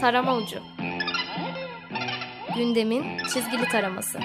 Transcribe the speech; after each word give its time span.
Tarama 0.00 0.36
Ucu. 0.36 0.58
Gündemin 2.56 3.04
çizgili 3.18 3.64
taraması. 3.64 4.18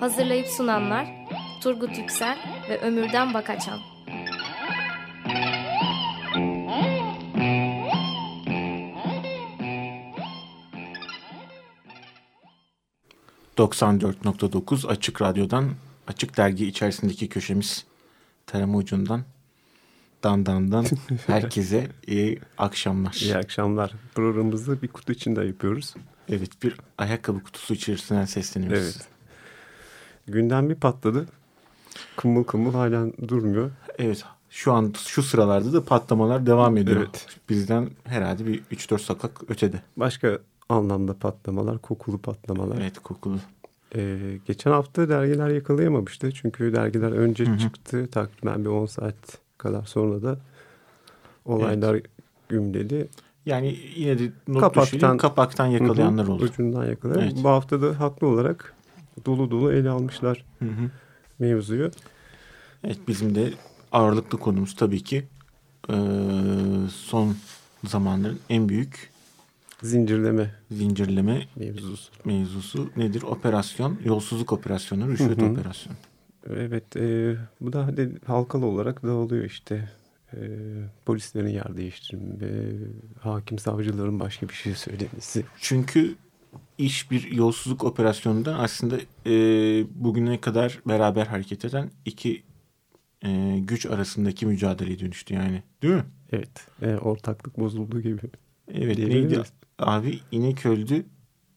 Hazırlayıp 0.00 0.46
sunanlar 0.46 1.06
Turgut 1.62 1.98
Yüksel 1.98 2.38
ve 2.68 2.78
Ömürden 2.78 3.34
Bakaçan 3.34 3.78
94.9 13.56 14.88
Açık 14.88 15.22
Radyo'dan 15.22 15.70
Açık 16.08 16.36
Dergi 16.36 16.66
içerisindeki 16.66 17.28
köşemiz 17.28 17.86
Tarama 18.46 18.78
Ucu'ndan 18.78 19.24
Dandan'dan 20.22 20.86
herkese 21.26 21.88
iyi 22.06 22.40
akşamlar. 22.58 23.18
İyi 23.22 23.36
akşamlar. 23.36 23.92
Programımızı 24.14 24.82
bir 24.82 24.88
kutu 24.88 25.12
içinde 25.12 25.44
yapıyoruz. 25.44 25.94
Evet 26.28 26.62
bir 26.62 26.76
ayakkabı 26.98 27.42
kutusu 27.42 27.74
içerisinden 27.74 28.24
sesleniyoruz. 28.24 28.82
Evet. 28.82 29.08
Günden 30.26 30.70
bir 30.70 30.74
patladı. 30.74 31.26
Kımıl 32.16 32.44
kımıl 32.44 32.72
halen 32.72 33.12
durmuyor. 33.28 33.70
Evet 33.98 34.24
şu 34.50 34.72
an 34.72 34.94
şu 35.06 35.22
sıralarda 35.22 35.72
da 35.72 35.84
patlamalar 35.84 36.46
devam 36.46 36.76
ediyor. 36.76 36.96
Evet. 36.96 37.26
Bizden 37.48 37.90
herhalde 38.04 38.46
bir 38.46 38.62
3-4 38.62 38.98
sokak 38.98 39.50
ötede. 39.50 39.82
Başka 39.96 40.38
anlamda 40.68 41.18
patlamalar, 41.18 41.78
kokulu 41.78 42.18
patlamalar. 42.18 42.80
Evet 42.80 42.98
kokulu. 42.98 43.38
Ee, 43.94 44.38
geçen 44.46 44.70
hafta 44.70 45.08
dergiler 45.08 45.48
yakalayamamıştı. 45.48 46.32
Çünkü 46.32 46.72
dergiler 46.72 47.12
önce 47.12 47.46
Hı-hı. 47.46 47.58
çıktı. 47.58 48.08
Takriben 48.10 48.64
bir 48.64 48.70
10 48.70 48.86
saat 48.86 49.38
kadar 49.58 49.84
sonra 49.84 50.22
da 50.22 50.38
olaylar 51.44 51.94
evet. 51.94 52.06
gümledi. 52.48 53.08
Yani 53.46 53.76
yine 53.96 54.18
de 54.18 54.32
not 54.48 54.60
kapaktan, 54.60 55.16
kapaktan 55.16 55.66
yakalayanlar 55.66 56.26
oldu. 56.26 56.44
Ucundan 56.44 56.86
yakalayan. 56.86 57.22
Evet. 57.22 57.44
Bu 57.44 57.48
hafta 57.48 57.82
da 57.82 58.00
haklı 58.00 58.26
olarak 58.26 58.74
dolu 59.26 59.50
dolu 59.50 59.72
ele 59.72 59.90
almışlar 59.90 60.44
hı 60.58 60.64
hı. 60.64 60.90
mevzuyu. 61.38 61.90
Evet 62.84 62.98
bizim 63.08 63.34
de 63.34 63.52
ağırlıklı 63.92 64.38
konumuz 64.38 64.76
tabii 64.76 65.02
ki 65.02 65.24
ee, 65.90 65.94
son 66.88 67.36
zamanların 67.84 68.38
en 68.50 68.68
büyük 68.68 69.10
Zincirleme. 69.82 70.54
Zincirleme 70.70 71.46
mevzusu. 71.56 72.12
Mevzusu 72.24 72.90
nedir? 72.96 73.22
Operasyon, 73.22 73.98
yolsuzluk 74.04 74.52
operasyonu, 74.52 75.08
rüşvet 75.08 75.40
hı 75.40 75.46
hı. 75.46 75.50
operasyonu. 75.50 75.96
Evet, 76.50 76.96
e, 76.96 77.36
bu 77.60 77.72
da 77.72 77.86
hadi 77.86 78.12
halkalı 78.26 78.66
olarak 78.66 79.02
dağılıyor 79.02 79.44
işte. 79.44 79.88
E, 80.32 80.38
polislerin 81.06 81.48
yer 81.48 81.76
değiştirme, 81.76 82.46
hakim 83.20 83.58
savcıların 83.58 84.20
başka 84.20 84.48
bir 84.48 84.54
şey 84.54 84.74
söylemesi. 84.74 85.44
Çünkü 85.60 86.14
iş 86.78 87.10
bir 87.10 87.32
yolsuzluk 87.32 87.84
operasyonunda 87.84 88.58
aslında 88.58 88.96
e, 89.26 89.32
bugüne 89.94 90.40
kadar 90.40 90.80
beraber 90.86 91.26
hareket 91.26 91.64
eden 91.64 91.90
iki 92.04 92.42
e, 93.24 93.58
güç 93.58 93.86
arasındaki 93.86 94.46
mücadeleye 94.46 94.98
dönüştü 94.98 95.34
yani. 95.34 95.62
Değil 95.82 95.94
mi? 95.94 96.04
Evet. 96.32 96.66
E, 96.82 96.96
ortaklık 96.96 97.58
bozulduğu 97.58 98.00
gibi. 98.00 98.20
Evet. 98.74 98.98
Neydi? 98.98 99.42
Abi 99.78 100.20
inek 100.32 100.66
öldü. 100.66 101.04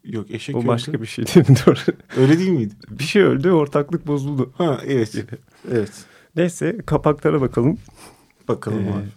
Yok 0.04 0.32
eşek 0.32 0.56
o 0.56 0.60
öldü. 0.60 0.68
Başka 0.68 1.02
bir 1.02 1.08
şey 1.08 1.26
değil 1.28 1.50
mi? 1.50 1.56
Doğru. 1.66 1.78
Öyle 2.18 2.40
değil 2.40 2.50
miydi? 2.50 2.74
Bir 2.90 3.04
şey 3.04 3.22
öldü 3.22 3.52
ortaklık 3.52 4.08
bozuldu. 4.08 4.54
Ha 4.58 4.82
evet. 4.86 5.26
evet. 5.72 5.92
Neyse 6.36 6.78
kapaklara 6.86 7.42
bakalım. 7.42 7.78
Bakalım 8.48 8.88
ee, 8.88 8.92
abi. 8.92 9.08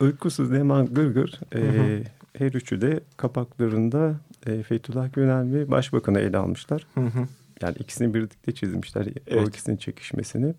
Uykusuz 0.00 0.52
Leman 0.52 0.86
Gırgır 0.86 1.40
e, 1.54 2.02
her 2.38 2.52
üçü 2.52 2.80
de 2.80 3.00
kapaklarında 3.16 4.20
e, 4.46 4.62
Fethullah 4.62 5.12
Gülen 5.12 5.54
ve 5.54 5.70
Başbakan'ı 5.70 6.20
ele 6.20 6.36
almışlar. 6.36 6.86
Hı 6.94 7.00
hı. 7.00 7.26
Yani 7.62 7.76
ikisini 7.78 8.14
birlikte 8.14 8.52
çizmişler. 8.52 9.06
Evet. 9.26 9.46
O 9.46 9.48
ikisinin 9.48 9.76
çekişmesini. 9.76 10.54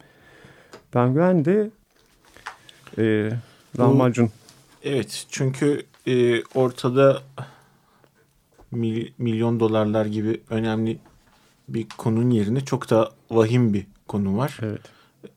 Penguen 0.92 1.46
de 1.46 1.70
e, 2.98 3.32
lahmacun. 3.80 4.30
Evet 4.84 5.26
çünkü 5.30 5.82
e, 6.08 6.44
ortada 6.44 7.22
mil, 8.72 9.08
milyon 9.18 9.60
dolarlar 9.60 10.06
gibi 10.06 10.42
önemli 10.50 11.00
bir 11.70 11.88
konunun 11.98 12.30
yerine 12.30 12.62
çok 12.62 12.90
da 12.90 13.12
vahim 13.32 13.74
bir 13.74 13.88
konu 14.08 14.38
var. 14.38 14.58
Evet. 14.62 14.82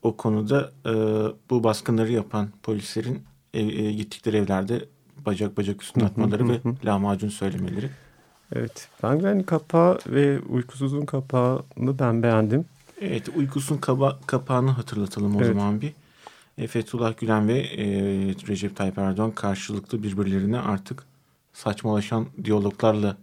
O 0.01 0.17
konuda 0.17 0.71
e, 0.85 0.93
bu 1.49 1.63
baskınları 1.63 2.11
yapan 2.11 2.49
polislerin 2.63 3.23
e, 3.53 3.61
e, 3.61 3.93
gittikleri 3.93 4.37
evlerde 4.37 4.85
bacak 5.25 5.57
bacak 5.57 5.83
üstüne 5.83 6.03
atmaları 6.03 6.49
ve 6.49 6.59
lahmacun 6.85 7.29
söylemeleri. 7.29 7.89
Evet. 8.55 8.89
Ben 9.03 9.43
kapağı 9.43 9.99
ve 10.07 10.39
uykusuzun 10.39 11.05
kapağını 11.05 11.99
ben 11.99 12.23
beğendim. 12.23 12.65
Evet. 13.01 13.29
Uykusun 13.35 13.77
kaba, 13.77 14.19
kapağını 14.27 14.69
hatırlatalım 14.71 15.35
o 15.35 15.37
evet. 15.37 15.47
zaman 15.47 15.81
bir. 15.81 15.93
E, 16.57 16.67
Fethullah 16.67 17.17
Gülen 17.17 17.47
ve 17.47 17.59
e, 17.59 17.85
Recep 18.47 18.75
Tayyip 18.75 18.97
Erdoğan 18.97 19.31
karşılıklı 19.31 20.03
birbirlerine 20.03 20.59
artık 20.59 21.03
saçmalaşan 21.53 22.25
diyaloglarla 22.43 23.17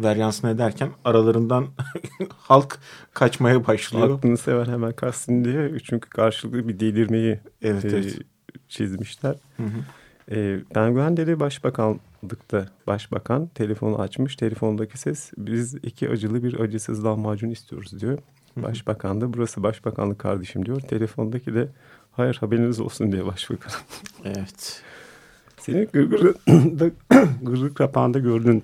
veryansını 0.00 0.50
ederken 0.50 0.90
aralarından 1.04 1.66
halk 2.36 2.78
kaçmaya 3.14 3.66
başlıyor. 3.66 4.16
Aklını 4.18 4.36
sever 4.36 4.66
hemen 4.66 4.92
kalsın 4.92 5.44
diye 5.44 5.78
çünkü 5.84 6.08
karşılıklı 6.08 6.68
bir 6.68 6.80
delirmeyi 6.80 7.40
evet, 7.62 7.84
e, 7.84 7.88
evet. 7.88 8.18
çizmişler. 8.68 9.36
Hı 9.56 9.62
hı. 9.62 10.34
E, 10.36 10.60
Penguen'de 10.74 11.40
başbakanlıkta 11.40 12.66
başbakan 12.86 13.46
telefonu 13.46 14.00
açmış. 14.00 14.36
Telefondaki 14.36 14.98
ses 14.98 15.32
biz 15.36 15.74
iki 15.74 16.08
acılı 16.08 16.42
bir 16.42 16.60
acısız 16.60 17.04
lahmacun 17.04 17.50
istiyoruz 17.50 18.00
diyor. 18.00 18.18
Başbakan 18.56 19.20
da 19.20 19.32
burası 19.32 19.62
başbakanlık 19.62 20.18
kardeşim 20.18 20.66
diyor. 20.66 20.80
Telefondaki 20.80 21.54
de 21.54 21.68
Hayır 22.12 22.36
haberiniz 22.40 22.80
olsun 22.80 23.12
diye 23.12 23.26
başbakan. 23.26 23.72
Evet. 24.24 24.82
Senin 25.60 25.88
gırgır, 25.92 26.20
gırgır 27.42 27.74
kapağında 27.74 28.18
gördün. 28.18 28.62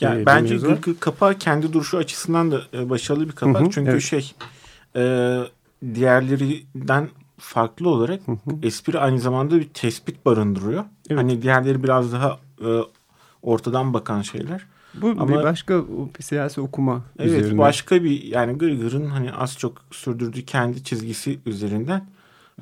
Yani 0.00 0.22
e, 0.22 0.26
bence 0.26 0.56
gırgır 0.56 0.94
kapağı 1.00 1.38
kendi 1.38 1.72
duruşu 1.72 1.96
açısından 1.96 2.50
da 2.50 2.62
e, 2.74 2.90
başarılı 2.90 3.28
bir 3.28 3.32
kapak. 3.32 3.62
Hı 3.62 3.66
hı, 3.66 3.70
Çünkü 3.70 3.90
evet. 3.90 4.02
şey 4.02 4.32
e, 4.96 5.38
diğerlerinden 5.94 7.08
farklı 7.38 7.88
olarak 7.88 8.20
hı 8.28 8.32
hı. 8.32 8.38
espri 8.62 8.98
aynı 8.98 9.20
zamanda 9.20 9.60
bir 9.60 9.68
tespit 9.68 10.26
barındırıyor. 10.26 10.84
Evet. 11.10 11.18
Hani 11.18 11.42
diğerleri 11.42 11.82
biraz 11.82 12.12
daha 12.12 12.38
e, 12.64 12.68
ortadan 13.42 13.94
bakan 13.94 14.22
şeyler. 14.22 14.66
Bu 14.94 15.08
Ama, 15.08 15.28
bir 15.28 15.34
başka 15.34 15.82
bir 16.18 16.22
siyasi 16.22 16.60
okuma 16.60 17.02
evet, 17.18 17.40
üzerine. 17.40 17.58
başka 17.58 18.04
bir 18.04 18.22
yani 18.22 18.58
Gırgır'ın 18.58 19.06
hani 19.06 19.32
az 19.32 19.58
çok 19.58 19.84
sürdürdüğü 19.90 20.44
kendi 20.44 20.84
çizgisi 20.84 21.38
üzerinden 21.46 22.06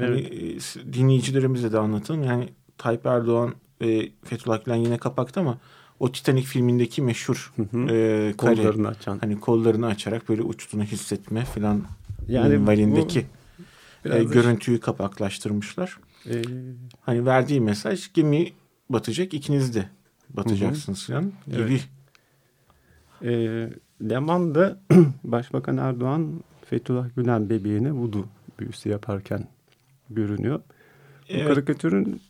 Evet. 0.00 0.32
Yani, 0.32 0.92
dinleyicilerimize 0.92 1.72
de 1.72 1.78
anlatalım. 1.78 2.24
Yani 2.24 2.48
Tayyip 2.80 3.06
Erdoğan 3.06 3.54
ve 3.80 4.08
Fethullah 4.24 4.64
Gülen 4.64 4.76
yine 4.76 4.98
kapakta 4.98 5.40
ama 5.40 5.58
o 6.00 6.12
Titanic 6.12 6.46
filmindeki 6.46 7.02
meşhur 7.02 7.52
hı 7.56 7.62
hı. 7.62 7.94
E, 7.94 8.32
kare, 8.36 8.54
kollarını 8.54 8.88
açan. 8.88 9.18
Hani 9.18 9.40
kollarını 9.40 9.86
açarak 9.86 10.28
böyle 10.28 10.42
uçtuğunu 10.42 10.84
hissetme 10.84 11.44
falan 11.44 11.82
yani 12.28 12.66
valindeki 12.66 13.26
e, 14.04 14.24
görüntüyü 14.24 14.80
kapaklaştırmışlar. 14.80 15.98
Ee... 16.26 16.42
Hani 17.00 17.26
verdiği 17.26 17.60
mesaj 17.60 18.12
gemi 18.12 18.52
batacak 18.90 19.34
ikiniz 19.34 19.74
de 19.74 19.88
batacaksınız 20.30 21.06
falan 21.06 21.32
gibi. 21.46 21.80
Evet. 23.22 23.72
E, 24.02 24.10
Leman'da 24.10 24.80
Başbakan 25.24 25.76
Erdoğan 25.76 26.44
Fethullah 26.64 27.08
Gülen 27.16 27.50
bebeğine 27.50 27.92
vudu 27.92 28.28
büyüsü 28.58 28.88
yaparken 28.88 29.48
görünüyor. 30.10 30.60
Evet. 31.28 31.44
Bu 31.44 31.48
karikatürün 31.48 32.20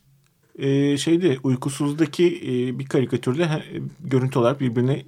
e, 0.61 0.97
şeyde 0.97 1.39
uykusuzdaki 1.43 2.27
e, 2.27 2.79
bir 2.79 2.87
karikatürde 2.87 3.47
he, 3.47 3.63
görüntü 4.01 4.39
olarak 4.39 4.61
birbirine 4.61 5.03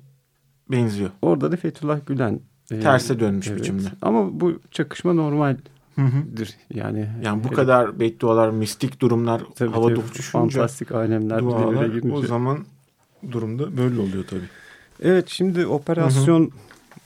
benziyor. 0.71 1.11
Orada 1.23 1.53
da 1.53 1.57
Fethullah 1.57 2.07
Gülen 2.07 2.41
e, 2.71 2.81
terse 2.81 3.21
dönmüş 3.21 3.49
evet. 3.49 3.61
biçimde. 3.61 3.89
Ama 4.03 4.41
bu 4.41 4.61
çakışma 4.71 5.13
normaldir. 5.13 6.57
Yani 6.75 7.09
yani 7.25 7.45
bu 7.45 7.49
evet. 7.49 7.57
kadar 7.57 8.01
beddualar, 8.01 8.51
mistik 8.51 9.01
durumlar 9.01 9.43
tabii, 9.55 9.71
havada 9.71 9.95
tabii, 9.95 10.05
uçuşunca 10.05 10.61
fantastik 10.61 10.93
alemler 10.93 11.41
dualar, 11.41 12.13
o 12.13 12.23
zaman 12.23 12.59
durumda 13.33 13.77
böyle 13.77 14.01
oluyor 14.01 14.25
tabii. 14.27 14.49
Evet 15.03 15.29
şimdi 15.29 15.67
operasyon 15.67 16.41
hı 16.41 16.45
hı. 16.45 16.51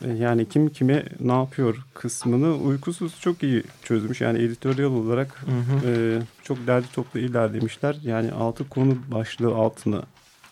E, 0.04 0.12
yani 0.12 0.48
kim 0.48 0.68
kime 0.68 1.04
ne 1.20 1.32
yapıyor 1.32 1.76
kısmını 1.94 2.54
uykusuz 2.54 3.20
çok 3.20 3.42
iyi 3.42 3.62
çözmüş. 3.82 4.20
Yani 4.20 4.42
editoryal 4.42 4.92
olarak 4.92 5.42
hı 5.42 5.50
hı. 5.50 5.90
E, 5.90 6.22
çok 6.42 6.66
derdi 6.66 6.86
toplu 6.92 7.20
ilerlemişler. 7.20 7.98
Yani 8.02 8.32
altı 8.32 8.68
konu 8.68 8.98
başlığı 9.10 9.54
altına 9.54 10.02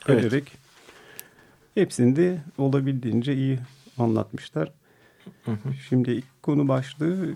evet. 0.09 0.25
vererek 0.25 0.53
hepsini 1.75 2.17
de 2.17 2.39
olabildiğince 2.59 3.35
iyi 3.35 3.59
anlatmışlar. 3.99 4.73
Hı 5.45 5.51
hı. 5.51 5.75
Şimdi 5.89 6.11
ilk 6.11 6.43
konu 6.43 6.69
başlığı 6.69 7.35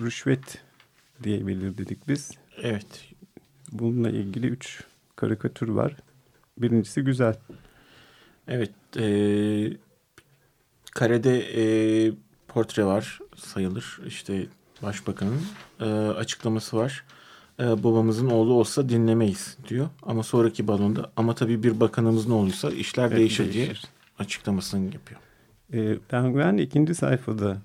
rüşvet 0.00 0.58
diye 1.22 1.46
belirledik 1.46 2.08
biz. 2.08 2.30
Evet. 2.62 3.04
Bununla 3.72 4.10
ilgili 4.10 4.46
üç 4.46 4.84
karikatür 5.16 5.68
var. 5.68 5.96
Birincisi 6.58 7.02
güzel. 7.02 7.36
Evet. 8.48 8.70
E, 8.96 9.06
karede 10.98 11.38
e, 11.56 12.12
portre 12.48 12.84
var 12.84 13.18
sayılır. 13.36 14.00
İşte 14.06 14.46
başbakanın 14.82 15.40
e, 15.80 15.84
açıklaması 15.94 16.76
var. 16.76 17.04
E, 17.60 17.62
babamızın 17.84 18.26
oğlu 18.30 18.52
olsa 18.54 18.88
dinlemeyiz 18.88 19.56
diyor. 19.68 19.88
Ama 20.02 20.22
sonraki 20.22 20.66
balonda 20.68 21.10
ama 21.16 21.34
tabii 21.34 21.62
bir 21.62 21.80
bakanımızın 21.80 22.30
oğluysa 22.30 22.70
işler 22.70 23.06
Evet, 23.08 23.18
değişir 23.18 23.52
diye 23.52 23.66
değişir. 23.66 23.88
açıklamasını 24.18 24.84
yapıyor. 24.94 25.20
E, 25.72 25.98
Penguen 26.08 26.56
ikinci 26.56 26.94
sayfada 26.94 27.58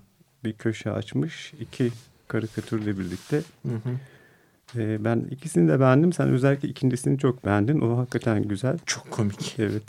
bir 0.44 0.54
köşe 0.54 0.92
açmış. 0.92 1.54
iki 1.60 1.92
karikatürle 2.28 3.00
birlikte. 3.00 3.42
Hı 3.68 3.74
hı. 3.76 4.80
E, 4.82 5.04
ben 5.04 5.28
ikisini 5.32 5.70
de 5.70 5.80
beğendim. 5.80 6.14
Sen 6.14 6.30
özellikle 6.30 6.68
ikincisini 6.70 7.20
çok 7.20 7.46
beğendin. 7.46 7.82
O 7.82 7.98
hakikaten 7.98 8.44
güzel. 8.48 8.78
Çok 8.86 9.12
komik. 9.12 9.56
Evet. 9.60 9.84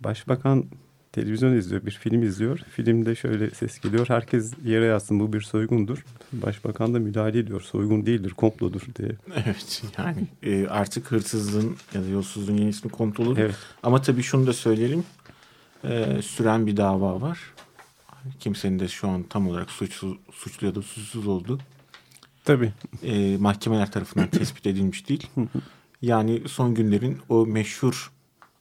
Başbakan 0.00 0.64
televizyon 1.12 1.56
izliyor, 1.56 1.86
bir 1.86 1.90
film 1.90 2.22
izliyor. 2.22 2.58
Filmde 2.58 3.14
şöyle 3.14 3.50
ses 3.50 3.80
geliyor. 3.80 4.08
Herkes 4.08 4.52
yere 4.64 4.84
yatsın 4.84 5.20
bu 5.20 5.32
bir 5.32 5.40
soygundur. 5.40 6.04
Başbakan 6.32 6.94
da 6.94 6.98
müdahale 6.98 7.38
ediyor. 7.38 7.60
Soygun 7.60 8.06
değildir, 8.06 8.30
komplodur 8.30 8.82
diye. 8.98 9.10
Evet 9.44 9.82
yani 9.98 10.26
e, 10.42 10.66
artık 10.66 11.12
hırsızlığın 11.12 11.76
ya 11.94 12.02
da 12.02 12.08
yolsuzluğun 12.08 12.56
yeni 12.56 12.68
ismi 12.68 12.90
kontrolü. 12.90 13.40
Evet. 13.40 13.56
Ama 13.82 14.02
tabii 14.02 14.22
şunu 14.22 14.46
da 14.46 14.52
söyleyelim. 14.52 15.04
E, 15.84 16.22
süren 16.22 16.66
bir 16.66 16.76
dava 16.76 17.20
var. 17.20 17.38
Kimsenin 18.40 18.78
de 18.78 18.88
şu 18.88 19.08
an 19.08 19.22
tam 19.22 19.48
olarak 19.48 19.70
suçsuz, 19.70 20.16
suçlu 20.32 20.66
ya 20.66 20.74
da 20.74 20.82
suçsuz 20.82 21.26
olduğu 21.26 21.58
Tabii. 22.44 22.72
e, 23.02 23.36
mahkemeler 23.36 23.90
tarafından 23.92 24.28
tespit 24.28 24.66
edilmiş 24.66 25.08
değil. 25.08 25.26
Yani 26.02 26.42
son 26.48 26.74
günlerin 26.74 27.18
o 27.28 27.46
meşhur 27.46 28.12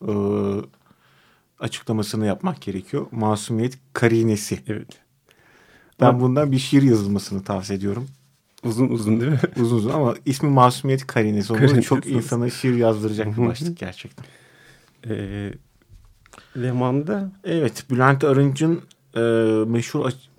e, 0.01 0.11
açıklamasını 1.61 2.25
yapmak 2.25 2.61
gerekiyor. 2.61 3.05
Masumiyet 3.11 3.77
karinesi. 3.93 4.59
Evet. 4.67 4.87
Ben 6.01 6.19
bundan 6.19 6.51
bir 6.51 6.57
şiir 6.59 6.81
yazılmasını 6.81 7.43
tavsiye 7.43 7.77
ediyorum. 7.77 8.07
Uzun 8.63 8.89
uzun 8.89 9.19
değil 9.21 9.31
mi? 9.31 9.39
Uzun 9.61 9.77
uzun 9.77 9.89
ama 9.89 10.15
ismi 10.25 10.49
Masumiyet 10.49 11.07
karinesi. 11.07 11.53
Onu 11.53 11.83
çok 11.83 12.05
insana 12.07 12.49
şiir 12.49 12.75
yazdıracak 12.75 13.37
bir 13.37 13.47
başlık 13.47 13.77
gerçekten. 13.77 14.25
Ee, 15.09 15.53
Leman'da 16.57 17.31
Evet 17.43 17.85
Bülent 17.89 18.23
Arınç'ın 18.23 18.81
e, 19.15 19.19
meşhur 19.69 20.05
aç- 20.05 20.29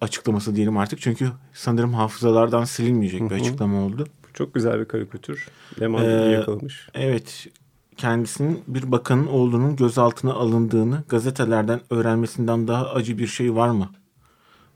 açıklaması 0.00 0.56
diyelim 0.56 0.76
artık. 0.76 1.00
Çünkü 1.00 1.28
sanırım 1.52 1.94
hafızalardan 1.94 2.64
silinmeyecek 2.64 3.20
bir 3.20 3.30
Hı 3.30 3.34
açıklama 3.34 3.80
oldu. 3.84 4.06
çok 4.34 4.54
güzel 4.54 4.80
bir 4.80 4.84
karikatür. 4.84 5.48
Leman 5.80 6.04
Ee, 6.04 6.08
yakalamış. 6.08 6.88
Evet 6.94 7.46
kendisinin 7.98 8.62
bir 8.68 8.92
bakanın 8.92 9.26
oğlunun 9.26 9.76
gözaltına 9.76 10.32
alındığını 10.32 11.02
gazetelerden 11.08 11.80
öğrenmesinden 11.90 12.68
daha 12.68 12.90
acı 12.90 13.18
bir 13.18 13.26
şey 13.26 13.54
var 13.54 13.68
mı? 13.68 13.90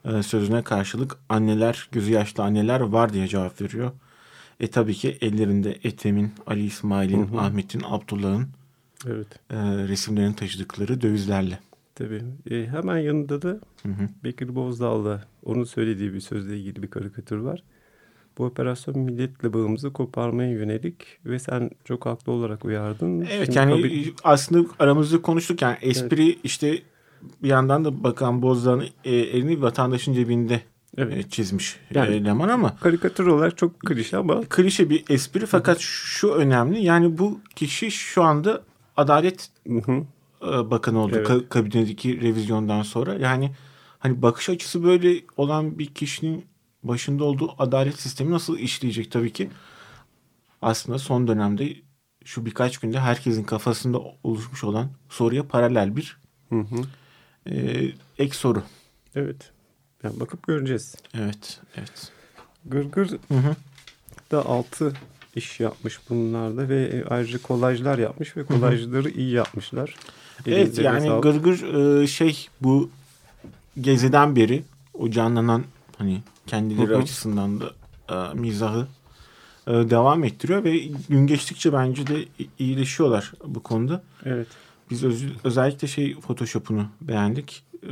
Ee, 0.04 0.22
sözüne 0.22 0.62
karşılık 0.62 1.16
anneler, 1.28 1.88
gözü 1.92 2.12
yaşlı 2.12 2.42
anneler 2.42 2.80
var 2.80 3.12
diye 3.12 3.28
cevap 3.28 3.60
veriyor. 3.60 3.90
E 4.60 4.66
tabii 4.66 4.94
ki 4.94 5.18
ellerinde 5.20 5.78
Ethem'in, 5.84 6.32
Ali 6.46 6.64
İsmail'in. 6.64 7.36
Ahmet'in, 7.36 7.82
Abdullah'ın 7.84 8.48
Evet. 9.06 9.26
e, 9.50 9.56
resimlerini 9.88 10.36
taşıdıkları 10.36 11.00
dövizlerle. 11.00 11.58
Tabii. 11.94 12.22
Ee, 12.50 12.66
hemen 12.66 12.98
yanında 12.98 13.42
da 13.42 13.48
Hı 13.82 13.88
hı. 13.88 14.08
Bekir 14.24 14.54
Bozdağ'la 14.54 15.24
onun 15.44 15.64
söylediği 15.64 16.14
bir 16.14 16.20
sözle 16.20 16.58
ilgili 16.58 16.82
bir 16.82 16.90
karikatür 16.90 17.36
var. 17.36 17.62
Bu 18.38 18.44
operasyon 18.44 18.98
milletle 18.98 19.52
bağımızı 19.52 19.92
koparmaya 19.92 20.50
yönelik 20.50 20.94
ve 21.24 21.38
sen 21.38 21.70
çok 21.84 22.06
haklı 22.06 22.32
olarak 22.32 22.64
uyardın. 22.64 23.20
Evet 23.20 23.46
Şimdi 23.46 23.58
yani 23.58 23.72
kabil- 23.72 24.12
aslında 24.24 24.68
aramızda 24.78 25.22
konuştuk. 25.22 25.62
Yani 25.62 25.76
espri 25.80 26.38
işte 26.44 26.78
bir 27.42 27.48
yandan 27.48 27.84
da 27.84 28.04
Bakan 28.04 28.42
Bozdağ'ın 28.42 28.84
e, 29.04 29.16
elini 29.16 29.62
vatandaşın 29.62 30.12
cebinde 30.12 30.60
Evet. 30.96 31.16
e, 31.26 31.28
çizmiş 31.28 31.76
Yani- 31.94 32.14
e, 32.14 32.24
Leman 32.24 32.48
ama 32.48 32.76
karikatür 32.76 33.26
olarak 33.26 33.56
çok 33.58 33.80
klişe 33.80 34.16
ama 34.16 34.40
klişe 34.48 34.90
bir 34.90 35.04
espri. 35.08 35.46
Fakat 35.46 35.78
şu 35.80 36.28
önemli. 36.32 36.84
Yani 36.84 37.18
bu 37.18 37.40
kişi 37.56 37.90
şu 37.90 38.22
anda 38.22 38.62
Adalet 38.96 39.50
Bakanı 40.42 40.98
oldu 40.98 41.12
Evet. 41.16 41.28
ka- 41.28 41.48
kabinedeki 41.48 42.20
revizyondan 42.20 42.82
sonra. 42.82 43.14
Yani 43.14 43.50
hani 43.98 44.22
bakış 44.22 44.48
açısı 44.48 44.84
böyle 44.84 45.14
olan 45.36 45.78
bir 45.78 45.86
kişinin 45.86 46.44
başında 46.82 47.24
olduğu 47.24 47.54
adalet 47.58 48.00
sistemi 48.00 48.30
nasıl 48.30 48.58
işleyecek 48.58 49.12
tabii 49.12 49.32
ki 49.32 49.50
aslında 50.62 50.98
son 50.98 51.28
dönemde 51.28 51.74
şu 52.24 52.46
birkaç 52.46 52.78
günde 52.78 53.00
herkesin 53.00 53.44
kafasında 53.44 54.00
oluşmuş 54.22 54.64
olan 54.64 54.90
soruya 55.08 55.48
paralel 55.48 55.96
bir 55.96 56.16
Hı 56.48 56.60
hı. 56.60 56.82
e, 57.50 57.86
ek 58.18 58.34
soru. 58.34 58.62
Evet. 59.14 59.50
Yani 60.02 60.20
bakıp 60.20 60.46
göreceğiz. 60.46 60.94
Evet, 61.14 61.60
evet. 61.76 62.12
Gırgır 62.64 63.08
Hı 63.08 63.34
hı. 63.34 63.56
da 64.30 64.46
altı 64.46 64.92
iş 65.34 65.60
yapmış 65.60 66.00
bunlarda 66.10 66.68
ve 66.68 66.82
e, 66.84 67.04
ayrıca 67.04 67.42
kolajlar 67.42 67.98
yapmış 67.98 68.36
ve 68.36 68.44
kolajları 68.44 69.10
iyi 69.10 69.30
yapmışlar. 69.30 69.94
Evet 70.46 70.58
Elinize 70.58 70.82
yani 70.82 71.06
sağlık. 71.06 71.22
Gırgır 71.22 71.74
e, 72.02 72.06
şey 72.06 72.48
bu 72.60 72.90
geziden 73.80 74.36
beri 74.36 74.64
o 74.94 75.10
canlanan 75.10 75.64
hani 75.98 76.22
kendileri 76.46 76.96
açısından 76.96 77.60
da 77.60 77.70
e, 78.10 78.34
mizahı 78.34 78.86
e, 79.66 79.72
devam 79.72 80.24
ettiriyor 80.24 80.64
ve 80.64 80.78
gün 81.08 81.26
geçtikçe 81.26 81.72
bence 81.72 82.06
de 82.06 82.24
iyileşiyorlar 82.58 83.32
bu 83.46 83.62
konuda. 83.62 84.02
Evet. 84.24 84.46
Biz 84.90 85.04
öz- 85.04 85.32
özellikle 85.44 85.88
şey 85.88 86.14
Photoshop'unu 86.20 86.86
beğendik. 87.00 87.64
E, 87.82 87.88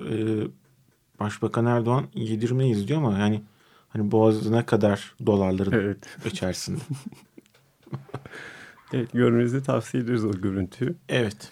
Başbakan 1.21 1.67
Erdoğan 1.67 2.05
yedirmeyiz 2.15 2.89
diyor 2.89 2.99
ama 2.99 3.19
yani 3.19 3.43
hani 3.89 4.11
boğazına 4.11 4.67
kadar 4.67 5.15
dolarların 5.27 5.73
Evet. 5.73 5.99
içerisinde. 6.25 6.81
Evet 8.93 9.13
görmenizi 9.13 9.63
tavsiye 9.63 10.03
ederiz 10.03 10.25
o 10.25 10.31
görüntüyü. 10.33 10.95
Evet. 11.09 11.49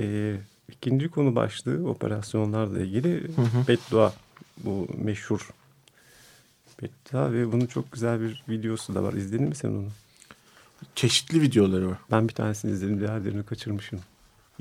Ee, 0.00 0.36
ikinci 0.72 1.08
konu 1.08 1.36
başlığı 1.36 1.88
operasyonlarla 1.88 2.80
ilgili 2.80 3.22
Hı 3.36 3.42
hı. 3.42 3.68
beddua. 3.68 4.12
Bu 4.64 4.86
meşhur 4.98 5.48
beddua 6.82 7.32
ve 7.32 7.52
bunun 7.52 7.66
çok 7.66 7.92
güzel 7.92 8.20
bir 8.20 8.42
videosu 8.48 8.94
da 8.94 9.02
var. 9.02 9.12
İzledin 9.12 9.48
mi 9.48 9.54
sen 9.54 9.68
onu? 9.68 9.88
Çeşitli 10.94 11.40
videoları 11.40 11.90
var. 11.90 11.98
Ben 12.10 12.28
bir 12.28 12.34
tanesini 12.34 12.72
izledim 12.72 13.00
diğerlerini 13.00 13.42
kaçırmışım. 13.42 14.00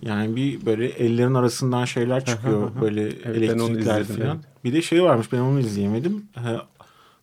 Yani 0.02 0.36
bir 0.36 0.66
böyle 0.66 0.86
ellerin 0.88 1.34
arasından 1.34 1.86
şeyler 1.86 2.26
çıkıyor. 2.26 2.72
böyle 2.82 3.02
onu 3.02 3.34
elektrikler 3.34 4.02
izledim, 4.02 4.24
falan. 4.24 4.36
evet. 4.36 4.64
Bir 4.64 4.74
de 4.74 4.82
şey 4.82 5.04
varmış 5.04 5.32
ben 5.32 5.40
onu 5.40 5.60
izleyemedim. 5.60 6.26
Ee, 6.38 6.58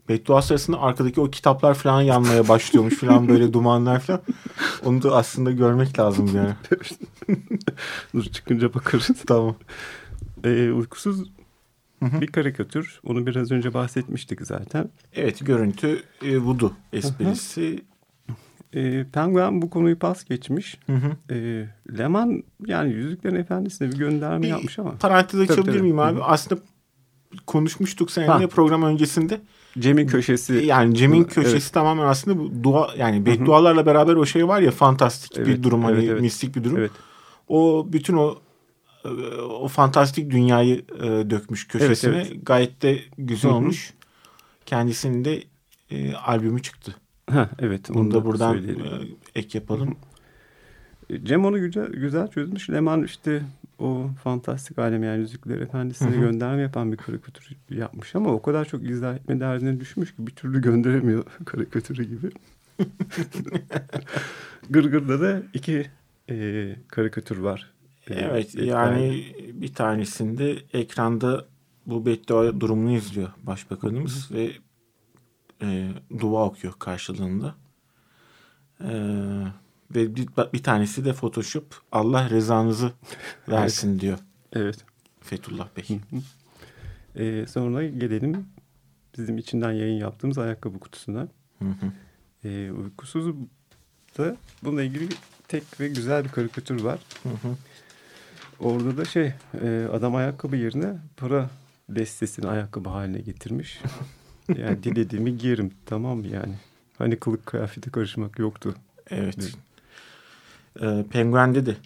Beddua 0.08 0.42
sırasında 0.42 0.80
arkadaki 0.80 1.20
o 1.20 1.30
kitaplar 1.30 1.74
falan 1.74 2.02
yanmaya 2.02 2.48
başlıyormuş 2.48 2.94
falan 3.00 3.28
böyle 3.28 3.52
dumanlar 3.52 4.00
falan. 4.00 4.20
Onu 4.84 5.02
da 5.02 5.16
aslında 5.16 5.50
görmek 5.50 5.98
lazım 5.98 6.36
ara. 6.36 6.56
Dur 8.14 8.24
çıkınca 8.24 8.74
bakarız. 8.74 9.08
tamam. 9.26 9.56
Ee, 10.44 10.70
uykusuz 10.70 11.37
Hı 12.00 12.06
hı. 12.06 12.20
bir 12.20 12.26
karikatür. 12.26 13.00
Onu 13.06 13.26
biraz 13.26 13.52
önce 13.52 13.74
bahsetmiştik 13.74 14.40
zaten. 14.42 14.88
Evet 15.14 15.46
görüntü 15.46 16.02
e, 16.22 16.38
vudu 16.38 16.72
esprisi. 16.92 17.80
Ee, 18.74 19.06
Penguen 19.12 19.62
bu 19.62 19.70
konuyu 19.70 19.98
pas 19.98 20.24
geçmiş. 20.24 20.78
Hı 20.86 20.92
hı. 20.92 21.34
Ee, 21.34 21.66
Leman 21.98 22.42
yani 22.66 22.92
Yüzüklerin 22.92 23.34
Efendisi'ne 23.34 23.92
bir 23.92 23.98
gönderme 23.98 24.42
Bir 24.42 24.48
yapmış 24.48 24.78
ama. 24.78 24.94
Parantez 25.00 25.40
açabilir 25.40 25.80
miyim 25.80 25.98
abi? 25.98 26.16
Hı 26.16 26.20
hı. 26.20 26.24
Aslında 26.24 26.60
konuşmuştuk 27.46 28.08
Ha. 28.08 28.12
seninle 28.12 28.46
program 28.46 28.82
öncesinde. 28.82 29.40
Cem'in 29.78 30.06
köşesi. 30.06 30.54
Yani 30.54 30.94
Cem'in 30.94 31.22
Evet. 31.22 31.34
köşesi 31.34 31.72
tamamen 31.72 32.04
aslında 32.04 32.38
bu 32.38 32.64
dua 32.64 32.88
yani 32.98 33.26
beddualarla 33.26 33.86
beraber 33.86 34.14
o 34.14 34.26
şey 34.26 34.48
var 34.48 34.60
ya 34.60 34.70
fantastik 34.70 35.36
bir 35.36 35.42
Evet, 35.42 35.62
durum 35.62 35.84
hani 35.84 35.98
evet, 35.98 36.10
evet. 36.10 36.20
mistik 36.20 36.56
bir 36.56 36.64
durum. 36.64 36.76
Evet. 36.76 36.90
O 37.48 37.86
bütün 37.92 38.14
o 38.16 38.30
e, 38.30 38.34
o 39.42 39.68
fantastik 39.68 40.30
dünyayı 40.30 40.84
e, 40.98 41.06
dökmüş 41.30 41.68
köşesine. 41.68 42.16
Evet, 42.16 42.32
Gayet 42.46 42.82
de 42.82 42.98
güzel 43.18 43.50
Hı 43.50 43.54
hı. 43.54 43.58
olmuş. 43.58 43.94
Kendisinin 44.66 45.24
de 45.24 45.42
e, 45.90 46.14
albümü 46.14 46.62
çıktı. 46.62 46.94
Ha, 47.30 47.50
evet. 47.58 47.88
Bunu 47.88 48.10
da 48.10 48.24
buradan 48.24 48.52
söyleyelim. 48.52 48.84
e, 48.84 49.40
ek 49.40 49.58
yapalım. 49.58 49.96
Cem 51.22 51.44
onu 51.44 51.60
güzel, 51.60 51.86
güzel 51.86 52.28
çözmüş. 52.28 52.70
Leman 52.70 53.02
işte 53.02 53.42
o 53.78 54.10
fantastik 54.24 54.78
alem 54.78 55.02
yani 55.02 55.20
Yüzükler 55.20 55.60
Efendisi'ne 55.60 56.10
Hı 56.10 56.16
hı. 56.16 56.20
gönderme 56.20 56.62
yapan 56.62 56.92
bir 56.92 56.96
karikatür 56.96 57.56
yapmış 57.70 58.14
ama 58.14 58.32
o 58.32 58.42
kadar 58.42 58.64
çok 58.64 58.90
izah 58.90 59.14
etme 59.16 59.40
derdine 59.40 59.80
düşmüş 59.80 60.16
ki 60.16 60.26
bir 60.26 60.32
türlü 60.32 60.60
gönderemiyor 60.62 61.24
karikatürü 61.44 62.04
gibi. 62.04 62.30
Gırgır'da 64.70 65.20
da 65.20 65.42
iki 65.54 65.86
e, 66.30 66.76
karikatür 66.88 67.38
var. 67.38 67.70
E, 68.10 68.14
Evet 68.14 68.44
etkiler. 68.46 68.64
yani 68.66 69.34
bir 69.52 69.74
tanesinde 69.74 70.56
ekranda 70.72 71.44
bu 71.86 72.06
beddua 72.06 72.60
durumunu 72.60 72.92
izliyor 72.96 73.28
başbakanımız 73.42 74.32
ve 74.32 74.52
e, 75.62 75.88
dua 76.20 76.44
okuyor 76.44 76.72
karşılığında. 76.78 77.54
E, 78.80 78.90
Ve 79.94 80.14
bir, 80.16 80.28
bir 80.52 80.62
tanesi 80.62 81.04
de 81.04 81.12
Photoshop 81.12 81.74
Allah 81.92 82.30
rezanızı 82.30 82.92
versin 83.48 83.90
evet. 83.90 84.00
diyor. 84.00 84.18
Evet. 84.52 84.84
Fethullah 85.20 85.68
Bey. 85.76 86.00
Ee, 87.16 87.46
sonra 87.48 87.86
gelelim 87.86 88.46
bizim 89.18 89.38
içinden 89.38 89.72
yayın 89.72 89.98
yaptığımız 90.00 90.38
ayakkabı 90.38 90.78
kutusuna. 90.80 91.28
Hı 91.58 91.64
hı. 91.64 91.92
Ee, 92.48 92.70
uykusuz 92.72 93.34
da 94.18 94.36
bununla 94.64 94.82
ilgili 94.82 95.08
tek 95.48 95.80
ve 95.80 95.88
güzel 95.88 96.24
bir 96.24 96.28
karikatür 96.28 96.80
var. 96.80 96.98
Hı 97.22 97.28
hı. 97.28 97.54
Orada 98.60 98.96
da 98.96 99.04
şey 99.04 99.32
e, 99.62 99.88
adam 99.92 100.14
ayakkabı 100.14 100.56
yerine 100.56 100.96
para 101.16 101.50
destesini 101.88 102.48
ayakkabı 102.48 102.88
haline 102.88 103.18
getirmiş. 103.18 103.80
Yani 104.58 104.82
dilediğimi 104.82 105.38
giyerim 105.38 105.70
tamam 105.86 106.24
yani. 106.24 106.54
Hani 106.98 107.16
kılık 107.16 107.46
kıyafete 107.46 107.90
karışmak 107.90 108.38
yoktu. 108.38 108.74
Evet. 109.10 109.56
Ee, 110.82 111.04
Penguen'de 111.10 111.66
de 111.66 111.76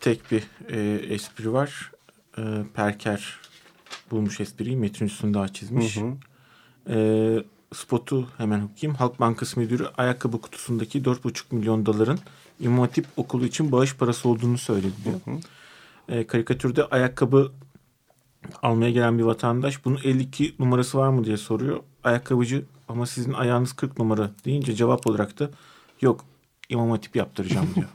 tek 0.00 0.30
bir 0.30 0.42
e, 0.68 0.80
espri 1.14 1.52
var. 1.52 1.92
E, 2.38 2.42
Perker 2.74 3.40
bulmuş 4.10 4.40
espriyi. 4.40 4.76
Metin 4.76 5.06
Üstündağ 5.06 5.48
çizmiş. 5.48 5.96
Hı 5.96 6.00
hı. 6.00 6.14
E, 6.94 6.98
spotu 7.74 8.28
hemen 8.36 8.60
okuyayım. 8.60 8.96
Halk 8.98 9.20
Bankası 9.20 9.60
Müdürü 9.60 9.86
ayakkabı 9.96 10.40
kutusundaki 10.40 11.02
4,5 11.02 11.42
milyon 11.50 11.86
doların 11.86 12.18
İmam 12.60 12.80
Hatip 12.80 13.06
okulu 13.16 13.46
için 13.46 13.72
bağış 13.72 13.96
parası 13.96 14.28
olduğunu 14.28 14.58
söyledi 14.58 14.94
diyor. 15.04 15.20
Hı 15.24 15.30
hı. 15.30 15.40
E, 16.10 16.26
karikatürde 16.26 16.84
ayakkabı 16.84 17.52
almaya 18.62 18.90
gelen 18.90 19.18
bir 19.18 19.22
vatandaş 19.22 19.84
bunun 19.84 19.98
52 20.04 20.54
numarası 20.58 20.98
var 20.98 21.08
mı 21.08 21.24
diye 21.24 21.36
soruyor. 21.36 21.80
Ayakkabıcı 22.04 22.64
ama 22.88 23.06
sizin 23.06 23.32
ayağınız 23.32 23.72
40 23.72 23.98
numara 23.98 24.30
deyince 24.44 24.74
cevap 24.74 25.06
olarak 25.06 25.38
da 25.38 25.50
yok 26.00 26.24
İmam 26.68 26.90
Hatip 26.90 27.16
yaptıracağım 27.16 27.68
diyor. 27.74 27.88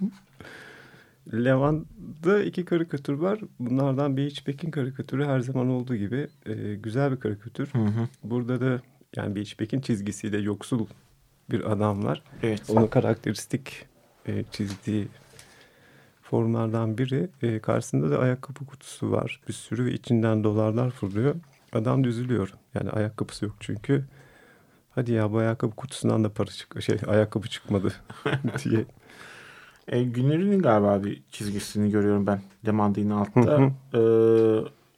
Levan'da 1.46 2.44
iki 2.44 2.66
karikatür 2.66 3.14
var. 3.14 3.40
Bunlardan 3.60 4.18
bir 4.18 4.24
Beachback'in 4.24 4.72
karikatürü 4.72 5.26
her 5.26 5.40
zaman 5.40 5.70
olduğu 5.70 5.96
gibi 5.96 6.28
e, 6.46 6.76
güzel 6.76 7.12
bir 7.12 7.20
karikatür. 7.20 7.68
Hı 7.74 7.80
hı. 7.80 8.08
Burada 8.24 8.62
da 8.62 8.82
yani 9.16 9.36
Beachback'in 9.36 9.82
çizgisiyle 9.82 10.38
yoksul 10.38 10.86
bir 11.52 11.72
adam 11.72 12.04
var. 12.04 12.24
Evet. 12.44 12.62
Onun 12.70 12.88
karakteristik 12.88 13.86
e, 14.28 14.44
çizdiği 14.52 15.08
formlardan 16.30 16.98
biri. 16.98 17.30
E, 17.42 17.60
karşısında 17.60 18.12
da 18.12 18.20
ayakkabı 18.20 18.66
kutusu 18.66 19.12
var. 19.12 19.42
Bir 19.48 19.54
sürü 19.54 19.86
ve 19.86 19.94
içinden 19.94 20.44
dolarlar 20.44 20.92
fırlıyor. 20.92 21.36
Adam 21.74 22.04
düzülüyor. 22.04 22.54
Yani 22.74 22.90
ayakkabısı 22.90 23.46
yok 23.46 23.56
çünkü. 23.60 24.06
Hadi 24.96 25.12
ya 25.12 25.32
bu 25.32 25.38
ayakkabı 25.38 25.76
kutusundan 25.76 26.24
da 26.24 26.30
para 26.30 26.48
çık 26.48 26.82
şey 26.82 26.98
ayakkabı 27.08 27.48
çıkmadı 27.48 27.94
diye. 28.64 28.86
E, 29.88 30.04
Günler'in 30.04 30.60
galiba 30.60 31.04
bir 31.04 31.24
çizgisini 31.32 31.92
görüyorum 31.92 32.28
ben 32.28 32.42
Demandin'in 32.66 33.10
altta. 33.10 33.72
e, 33.94 34.00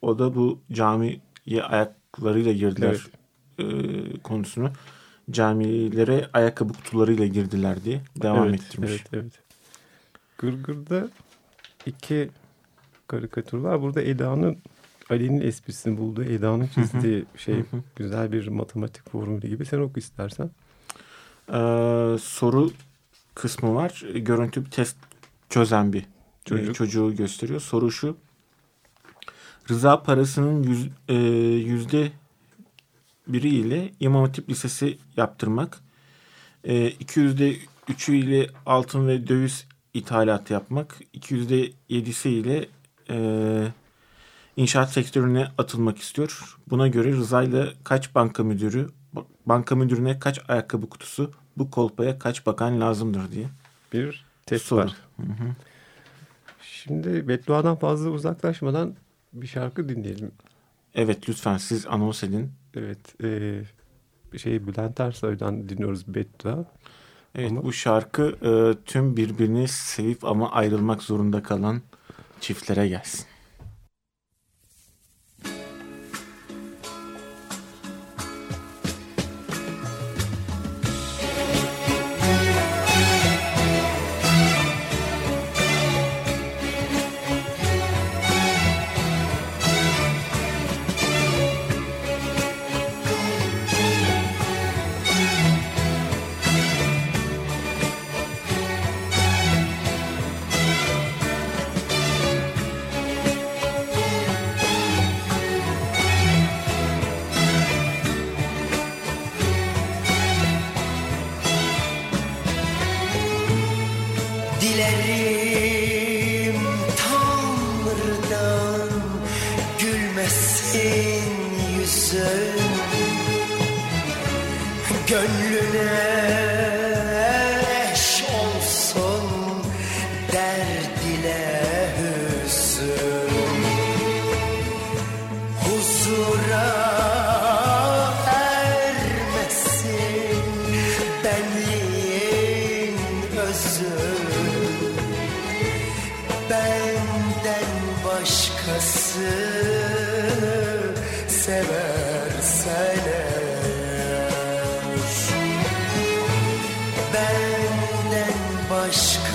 o 0.02 0.18
da 0.18 0.34
bu 0.34 0.58
camiye 0.72 1.20
ayaklarıyla 1.62 2.52
girdiler 2.52 3.06
e, 3.58 3.64
konusunu. 4.22 4.70
Camilere 5.30 6.28
ayakkabı 6.32 6.72
kutularıyla 6.72 7.26
girdiler 7.26 7.84
diye 7.84 8.00
devam 8.22 8.48
evet, 8.48 8.60
ettirmiş. 8.60 8.90
Evet, 8.90 9.06
evet. 9.12 9.47
Gırgır'da 10.38 11.08
iki 11.86 12.30
karikatür 13.06 13.58
var. 13.58 13.82
Burada 13.82 14.02
Eda'nın 14.02 14.58
Ali'nin 15.10 15.40
esprisini 15.40 15.98
bulduğu, 15.98 16.24
Eda'nın 16.24 16.66
çizdiği 16.66 17.24
şey 17.36 17.64
güzel 17.96 18.32
bir 18.32 18.48
matematik 18.48 19.10
formülü 19.10 19.48
gibi. 19.48 19.66
Sen 19.66 19.78
oku 19.78 20.00
istersen. 20.00 20.50
Ee, 21.48 22.16
soru 22.20 22.70
kısmı 23.34 23.74
var. 23.74 24.04
Görüntü 24.14 24.64
bir 24.64 24.70
test 24.70 24.96
çözen 25.48 25.92
bir 25.92 26.06
Çocuk. 26.44 26.74
çocuğu 26.74 27.16
gösteriyor. 27.16 27.60
Soru 27.60 27.92
şu. 27.92 28.16
Rıza 29.70 30.02
parasının 30.02 30.62
yüz, 30.62 30.88
e, 31.08 31.14
yüzde 31.14 32.12
biri 33.26 33.48
ile 33.48 33.92
İmam 34.00 34.24
Hatip 34.24 34.50
Lisesi 34.50 34.98
yaptırmak. 35.16 35.78
E, 36.64 36.88
200'de 36.90 37.56
üçü 37.88 38.16
ile 38.16 38.46
altın 38.66 39.08
ve 39.08 39.28
döviz 39.28 39.66
ithalatı 39.94 40.52
yapmak. 40.52 41.00
200'de 41.14 41.72
yedisi 41.88 42.30
ile 42.30 42.68
e, 43.10 43.68
inşaat 44.56 44.92
sektörüne 44.92 45.48
atılmak 45.58 45.98
istiyor. 45.98 46.56
Buna 46.70 46.88
göre 46.88 47.12
Rıza 47.12 47.42
ile 47.42 47.66
kaç 47.84 48.14
banka 48.14 48.44
müdürü, 48.44 48.90
banka 49.46 49.76
müdürüne 49.76 50.18
kaç 50.18 50.40
ayakkabı 50.48 50.88
kutusu, 50.88 51.32
bu 51.56 51.70
kolpaya 51.70 52.18
kaç 52.18 52.46
bakan 52.46 52.80
lazımdır 52.80 53.32
diye. 53.32 53.46
Bir 53.92 54.24
test 54.46 54.64
Soru. 54.66 54.80
var. 54.80 54.96
Şimdi 56.62 57.28
Beddua'dan 57.28 57.76
fazla 57.76 58.10
uzaklaşmadan 58.10 58.94
bir 59.32 59.46
şarkı 59.46 59.88
dinleyelim. 59.88 60.32
Evet 60.94 61.28
lütfen 61.28 61.56
siz 61.56 61.86
anons 61.86 62.24
edin. 62.24 62.52
Evet. 62.74 63.24
E, 63.24 64.38
şey 64.38 64.66
Bülent 64.66 65.00
Ersoy'dan 65.00 65.68
dinliyoruz 65.68 66.14
Beddua. 66.14 66.64
Evet 67.34 67.50
Ama- 67.50 67.62
bu 67.64 67.72
şarkı 67.72 68.22
e, 68.42 68.50
tüm 68.84 69.16
birbirini 69.16 69.68
sevip 69.68 70.24
ama 70.24 70.52
ayrılmak 70.52 71.02
zorunda 71.02 71.42
kalan 71.42 71.82
çiftlere 72.40 72.88
gelsin. 72.88 73.26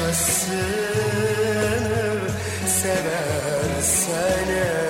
Başkası 0.03 0.51
seversen 2.67 4.47
eğer 4.49 4.82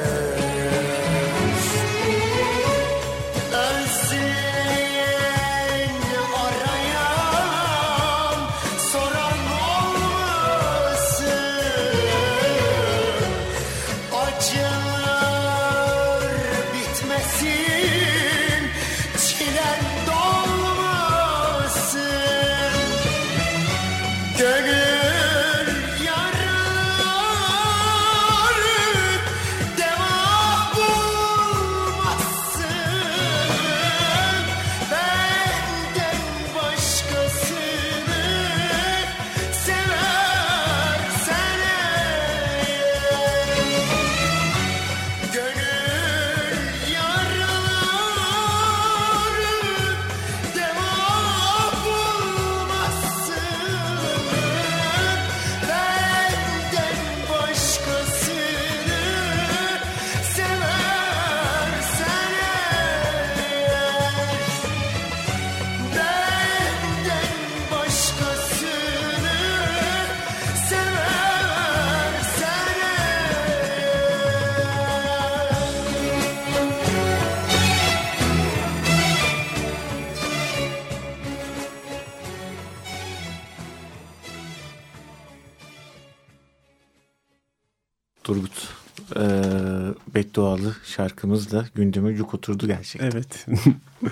beddualı 90.23 90.75
şarkımızla 90.83 91.65
gündeme 91.75 92.11
yük 92.11 92.33
oturdu 92.33 92.67
gerçekten. 92.67 93.11
Evet. 93.11 93.45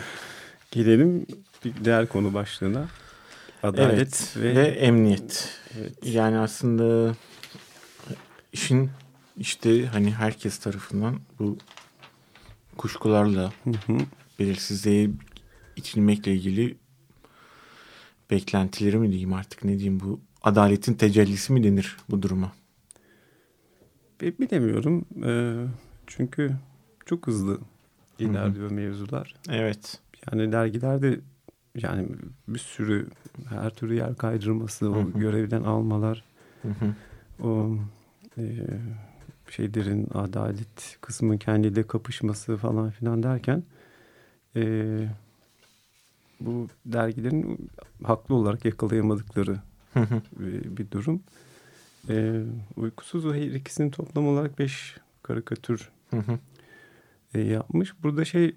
Gelelim 0.72 1.26
bir 1.66 1.86
diğer 1.86 2.08
konu 2.08 2.34
başlığına. 2.34 2.88
Adalet 3.64 3.98
Evet, 3.98 4.34
ve, 4.38 4.56
ve, 4.56 4.68
emniyet. 4.68 5.60
Evet. 5.80 5.94
Yani 6.04 6.38
aslında 6.38 7.16
işin 8.54 8.90
işte 9.38 9.86
hani 9.86 10.12
herkes 10.12 10.58
tarafından 10.58 11.20
bu 11.40 11.58
kuşkularla 12.78 13.54
Hı 13.64 13.70
hı. 13.70 13.98
belirsizliğe 14.40 15.10
itilmekle 15.76 16.34
ilgili 16.34 16.78
beklentileri 18.32 18.98
mi 18.98 19.10
diyeyim 19.10 19.34
artık 19.34 19.64
ne 19.64 19.72
diyeyim 19.80 20.00
bu 20.00 20.20
adaletin 20.44 20.94
tecellisi 20.94 21.54
mi 21.54 21.64
denir 21.64 21.98
bu 22.10 22.22
duruma? 22.22 22.52
Bi- 24.22 24.36
Bilemiyorum. 24.40 25.06
Ee, 25.26 25.66
çünkü 26.18 26.52
çok 27.06 27.28
hızlı 27.28 27.60
ilerliyor 28.20 28.72
mevzular. 28.72 29.36
Evet. 29.50 30.00
Yani 30.32 30.52
dergilerde 30.52 31.20
yani 31.76 32.08
bir 32.48 32.60
sürü 32.60 33.08
her 33.50 33.70
türlü 33.70 33.96
yer 33.96 34.16
kaydırması, 34.16 34.90
o 34.90 35.12
görevden 35.12 35.64
almalar, 35.64 36.24
Hı 36.62 36.68
hı. 36.68 36.94
o 37.48 37.78
e, 38.38 38.44
şeylerin 39.50 40.08
adalet 40.14 40.98
kısmı 41.02 41.38
kendiyle 41.38 41.88
kapışması 41.88 42.58
falan 42.58 42.90
filan 42.90 43.24
derken 43.24 43.64
e, 44.56 44.86
bu 46.40 46.68
dergilerin 46.86 47.70
haklı 48.04 48.36
olarak 48.36 48.66
yakalayamadıkları 48.66 49.58
bir, 50.40 50.78
bir 50.78 50.92
durum. 50.92 51.24
E, 52.10 52.42
uykusuz 52.76 53.26
o 53.26 53.34
her 53.34 53.42
ikisinin 53.42 53.90
toplam 53.92 54.28
olarak 54.28 54.60
beş 54.60 54.98
karikatür 55.24 55.90
Hı 56.12 56.18
hı. 56.18 56.40
e, 57.34 57.42
yapmış. 57.42 57.94
Burada 58.04 58.26
şey 58.26 58.56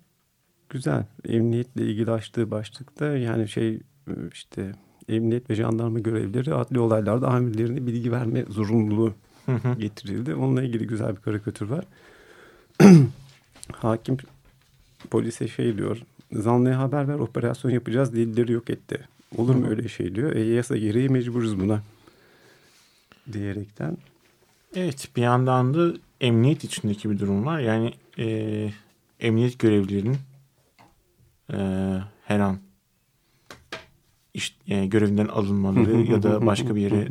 güzel. 0.68 1.06
Emniyetle 1.28 1.86
ilgili 1.86 2.10
açtığı 2.10 2.50
başlıkta 2.50 3.04
yani 3.04 3.48
şey 3.48 3.74
e, 4.08 4.12
işte 4.32 4.72
emniyet 5.08 5.50
ve 5.50 5.54
jandarma 5.54 5.98
görevlileri 5.98 6.54
adli 6.54 6.78
olaylarda 6.78 7.28
amirlerine 7.28 7.86
bilgi 7.86 8.12
verme 8.12 8.44
zorunluluğu 8.48 9.14
Hı 9.46 9.52
hı. 9.52 9.74
getirildi. 9.78 10.34
Onunla 10.34 10.62
ilgili 10.62 10.86
güzel 10.86 11.16
bir 11.16 11.20
karikatür 11.20 11.68
var. 11.68 11.84
Hakim 13.72 14.16
polise 15.10 15.48
şey 15.48 15.78
diyor. 15.78 16.02
Zanlıya 16.32 16.78
haber 16.78 17.08
ver 17.08 17.14
operasyon 17.14 17.70
yapacağız 17.70 18.12
delilleri 18.12 18.52
yok 18.52 18.70
etti. 18.70 19.08
Olur 19.36 19.54
mu 19.54 19.66
öyle 19.68 19.88
şey 19.88 20.14
diyor. 20.14 20.32
E, 20.32 20.40
yasa 20.40 20.76
gereği 20.76 21.08
mecburuz 21.08 21.60
buna. 21.60 21.82
Diyerekten. 23.32 23.96
Evet 24.76 25.08
bir 25.16 25.22
yandan 25.22 25.74
da 25.74 25.94
emniyet 26.20 26.64
içindeki 26.64 27.10
bir 27.10 27.18
durum 27.18 27.46
var. 27.46 27.58
Yani 27.60 27.94
e, 28.18 28.70
emniyet 29.20 29.58
görevlilerinin 29.58 30.16
e, 31.52 31.58
her 32.24 32.40
an 32.40 32.58
iş, 34.34 34.56
yani 34.66 34.88
görevinden 34.90 35.26
alınmaları 35.26 36.00
ya 36.12 36.22
da 36.22 36.46
başka 36.46 36.76
bir 36.76 36.80
yere 36.80 37.08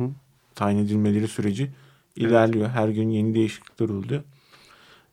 tayin 0.54 0.78
edilmeleri 0.78 1.28
süreci 1.28 1.70
ilerliyor. 2.16 2.68
Her 2.68 2.88
gün 2.88 3.10
yeni 3.10 3.34
değişiklikler 3.34 3.88
oluyor. 3.88 4.22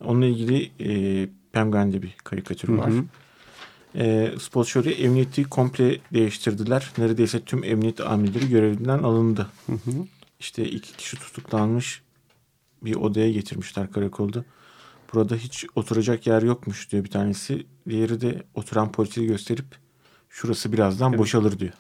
Onunla 0.04 0.25
ilgili 0.25 0.71
e, 0.80 1.30
Penguin'de 1.51 2.01
bir 2.01 2.15
karikatür 2.23 2.67
Hı 2.67 2.73
hı. 2.73 2.77
var. 2.77 2.91
E, 3.95 4.91
emniyeti 4.91 5.43
komple 5.43 5.97
değiştirdiler. 6.13 6.91
Neredeyse 6.97 7.41
tüm 7.41 7.63
emniyet 7.63 8.01
amirleri 8.01 8.49
görevinden 8.49 8.99
alındı. 8.99 9.47
Hı 9.65 9.73
hı. 9.73 9.91
İşte 10.39 10.65
iki 10.65 10.97
kişi 10.97 11.17
tutuklanmış 11.17 12.01
bir 12.84 12.96
odaya 12.96 13.32
getirmişler 13.32 13.91
karakolda. 13.91 14.46
Burada 15.13 15.36
hiç 15.36 15.65
oturacak 15.76 16.28
yer 16.28 16.41
yokmuş 16.41 16.91
diyor 16.91 17.04
bir 17.04 17.10
tanesi. 17.10 17.65
Diğeri 17.89 18.22
de 18.22 18.44
oturan 18.54 18.91
polisi 18.91 19.26
gösterip 19.26 19.65
şurası 20.30 20.74
birazdan 20.74 21.10
Evet. 21.10 21.20
boşalır 21.20 21.60
diyor. 21.60 21.74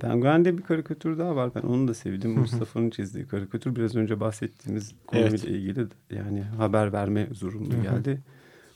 Penguen'de 0.00 0.58
bir 0.58 0.62
karikatür 0.62 1.18
daha 1.18 1.36
var. 1.36 1.50
Ben 1.54 1.60
onu 1.60 1.88
da 1.88 1.94
sevdim. 1.94 2.30
Mustafa'nın 2.30 2.90
çizdiği 2.90 3.26
karikatür. 3.26 3.76
Biraz 3.76 3.96
önce 3.96 4.20
bahsettiğimiz 4.20 4.94
konuyla 5.06 5.28
Evet. 5.28 5.44
ilgili 5.44 5.86
yani 6.10 6.42
haber 6.42 6.92
verme 6.92 7.28
zorunlu 7.32 7.82
geldi. 7.82 8.20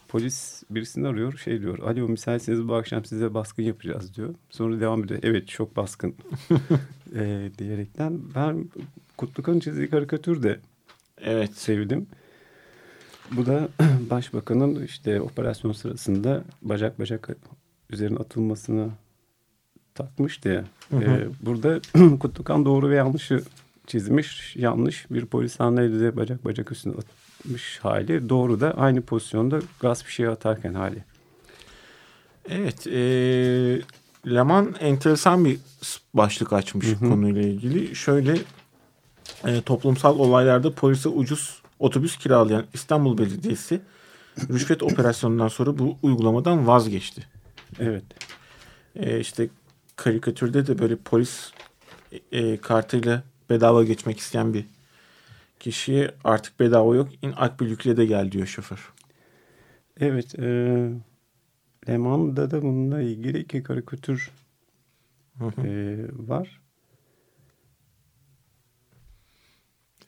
Polis 0.09 0.62
birisini 0.70 1.09
arıyor. 1.09 1.38
Şey 1.38 1.61
diyor. 1.61 1.79
Alo 1.79 2.09
müsaitseniz 2.09 2.68
bu 2.68 2.74
akşam 2.74 3.05
size 3.05 3.35
baskın 3.35 3.62
yapacağız 3.62 4.14
diyor. 4.16 4.35
Sonra 4.50 4.81
devam 4.81 5.05
ediyor. 5.05 5.20
Evet 5.22 5.48
çok 5.48 5.77
baskın 5.77 6.14
e, 7.16 7.50
diyerekten. 7.59 8.20
Ben 8.35 8.70
Kutlukan'ın 9.16 9.61
çizdiği 9.61 9.90
karikatür 9.90 10.42
de 10.42 10.61
Evet. 11.20 11.55
sevdim. 11.55 12.07
Bu 13.31 13.46
da 13.46 13.68
başbakanın 14.11 14.85
işte 14.85 15.20
operasyon 15.20 15.72
sırasında 15.72 16.44
bacak 16.62 16.98
bacak 16.98 17.29
üzerine 17.90 18.18
atılmasını 18.18 18.88
takmıştı 19.94 20.48
ya. 20.48 20.64
Hı 20.90 20.96
hı. 20.96 21.03
Ee, 21.03 21.29
burada 21.40 21.81
Kutlukan 22.18 22.64
doğru 22.64 22.90
ve 22.90 22.96
yanlışı 22.96 23.42
çizmiş. 23.87 24.57
Yanlış 24.57 25.07
bir 25.11 25.27
polis 25.27 25.61
hamleydi 25.61 26.00
de 26.00 26.16
bacak 26.16 26.44
bacak 26.44 26.72
üstüne 26.72 26.94
atmış 26.94 27.79
hali. 27.83 28.29
Doğru 28.29 28.61
da 28.61 28.70
aynı 28.79 29.03
pozisyonda 29.03 29.59
gaz 29.81 30.05
fişeği 30.05 30.29
atarken 30.29 30.74
hali. 30.74 31.05
Evet. 32.48 32.87
E, 32.87 33.00
Leman 34.27 34.74
enteresan 34.81 35.44
bir 35.44 35.59
başlık 36.14 36.53
açmış 36.53 36.87
Hı 36.87 36.90
hı. 36.90 37.09
konuyla 37.09 37.42
ilgili. 37.42 37.96
Şöyle 37.96 38.37
e, 39.46 39.61
toplumsal 39.61 40.18
olaylarda 40.18 40.74
polise 40.74 41.09
ucuz 41.09 41.62
otobüs 41.78 42.16
kiralayan 42.16 42.64
İstanbul 42.74 43.18
Belediyesi 43.18 43.80
rüşvet 44.50 44.83
operasyonundan 44.83 45.48
sonra 45.48 45.78
bu 45.78 45.96
uygulamadan 46.02 46.66
vazgeçti. 46.66 47.26
Evet. 47.80 48.04
E, 48.96 49.20
işte 49.20 49.48
karikatürde 49.96 50.66
de 50.66 50.78
böyle 50.78 50.96
polis 50.96 51.52
e, 52.33 52.57
kartıyla 52.57 53.22
bedava 53.50 53.85
geçmek 53.85 54.18
isteyen 54.18 54.54
bir 54.54 54.64
kişiye 55.61 56.11
artık 56.24 56.61
bedava 56.61 56.96
yok. 56.96 57.09
İn 57.22 57.33
Akbülük'le 57.37 57.96
de 57.96 58.07
gel 58.07 58.33
diyor 58.33 58.46
şoför. 58.46 58.92
Evet. 60.00 60.38
E, 60.38 60.46
Leman'da 61.88 62.50
da 62.50 62.62
bununla 62.62 63.00
ilgili 63.00 63.38
iki 63.38 63.62
karikatür 63.62 64.30
Hı 65.38 65.44
hı. 65.44 65.66
e, 65.66 65.96
var. 66.28 66.61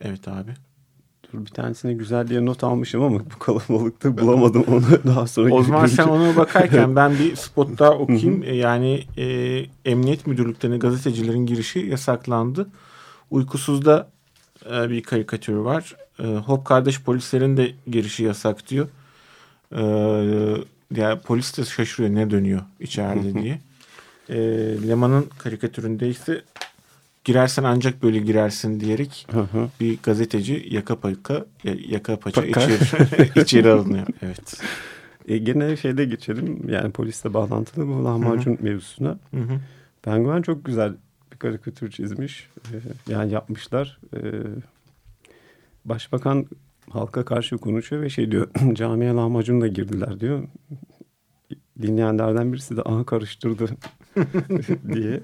Evet 0.00 0.28
abi. 0.28 0.50
Dur 1.32 1.40
bir 1.46 1.50
tanesine 1.50 1.92
güzel 1.92 2.28
diye 2.28 2.46
not 2.46 2.64
almışım 2.64 3.02
ama 3.02 3.20
bu 3.20 3.38
kalabalıkta 3.38 4.18
bulamadım 4.18 4.64
onu 4.68 4.82
daha 5.06 5.26
sonra. 5.26 5.54
O 5.54 5.62
zaman 5.62 5.86
sen 5.86 6.08
ona 6.08 6.36
bakarken 6.36 6.96
ben 6.96 7.12
bir 7.18 7.36
spot 7.36 7.78
daha 7.78 7.90
okuyayım. 7.90 8.42
Yani 8.54 9.04
e, 9.18 9.26
emniyet 9.84 10.26
müdürlüklerine 10.26 10.78
gazetecilerin 10.78 11.46
girişi 11.46 11.78
yasaklandı. 11.78 12.68
Uykusuzda 13.30 14.08
e, 14.70 14.90
bir 14.90 15.02
karikatür 15.02 15.54
var. 15.54 15.96
E, 16.18 16.26
Hop 16.26 16.64
kardeş 16.64 17.02
polislerin 17.02 17.56
de 17.56 17.72
girişi 17.86 18.24
yasak 18.24 18.68
diyor. 18.68 18.88
E, 19.76 19.82
ya 20.96 21.20
polis 21.20 21.58
de 21.58 21.64
şaşırıyor 21.64 22.14
ne 22.14 22.30
dönüyor 22.30 22.60
içeride 22.80 23.42
diye. 23.42 23.60
E, 24.28 24.38
Leman'ın 24.88 25.26
karikatüründe 25.38 26.08
ise 26.08 26.42
girersen 27.26 27.64
ancak 27.64 28.02
böyle 28.02 28.18
girersin 28.18 28.80
diyerek 28.80 29.26
Hı 29.30 29.40
hı. 29.40 29.68
bir 29.80 29.98
gazeteci 30.02 30.66
yaka 30.70 31.00
paça 31.00 31.46
yaka 31.88 32.18
paça 32.18 32.40
Paka. 32.40 32.60
içeri, 32.60 33.40
içeri 33.42 33.70
alınıyor. 33.70 34.06
Evet. 34.22 34.62
E, 35.28 35.38
gene 35.38 35.76
şeyde 35.76 36.04
geçelim 36.04 36.68
yani 36.68 36.92
polisle 36.92 37.34
bağlantılı 37.34 37.86
bu 37.88 38.04
lahmacun 38.04 38.58
mevzusuna. 38.60 39.18
Hı 39.30 39.40
hı. 39.40 39.60
Penguen 40.02 40.42
çok 40.42 40.64
güzel 40.64 40.92
bir 41.32 41.36
karikatür 41.36 41.90
çizmiş. 41.90 42.50
E, 42.72 42.74
yani 43.12 43.32
yapmışlar. 43.32 43.98
E, 44.14 44.20
başbakan 45.84 46.46
halka 46.90 47.24
karşı 47.24 47.58
konuşuyor 47.58 48.02
ve 48.02 48.10
şey 48.10 48.30
diyor 48.30 48.48
camiye 48.72 49.12
lahmacunla 49.12 49.66
girdiler 49.66 50.20
diyor. 50.20 50.42
Dinleyenlerden 51.82 52.52
birisi 52.52 52.76
de 52.76 52.82
aha 52.82 53.04
karıştırdı 53.04 53.68
diye 54.92 55.20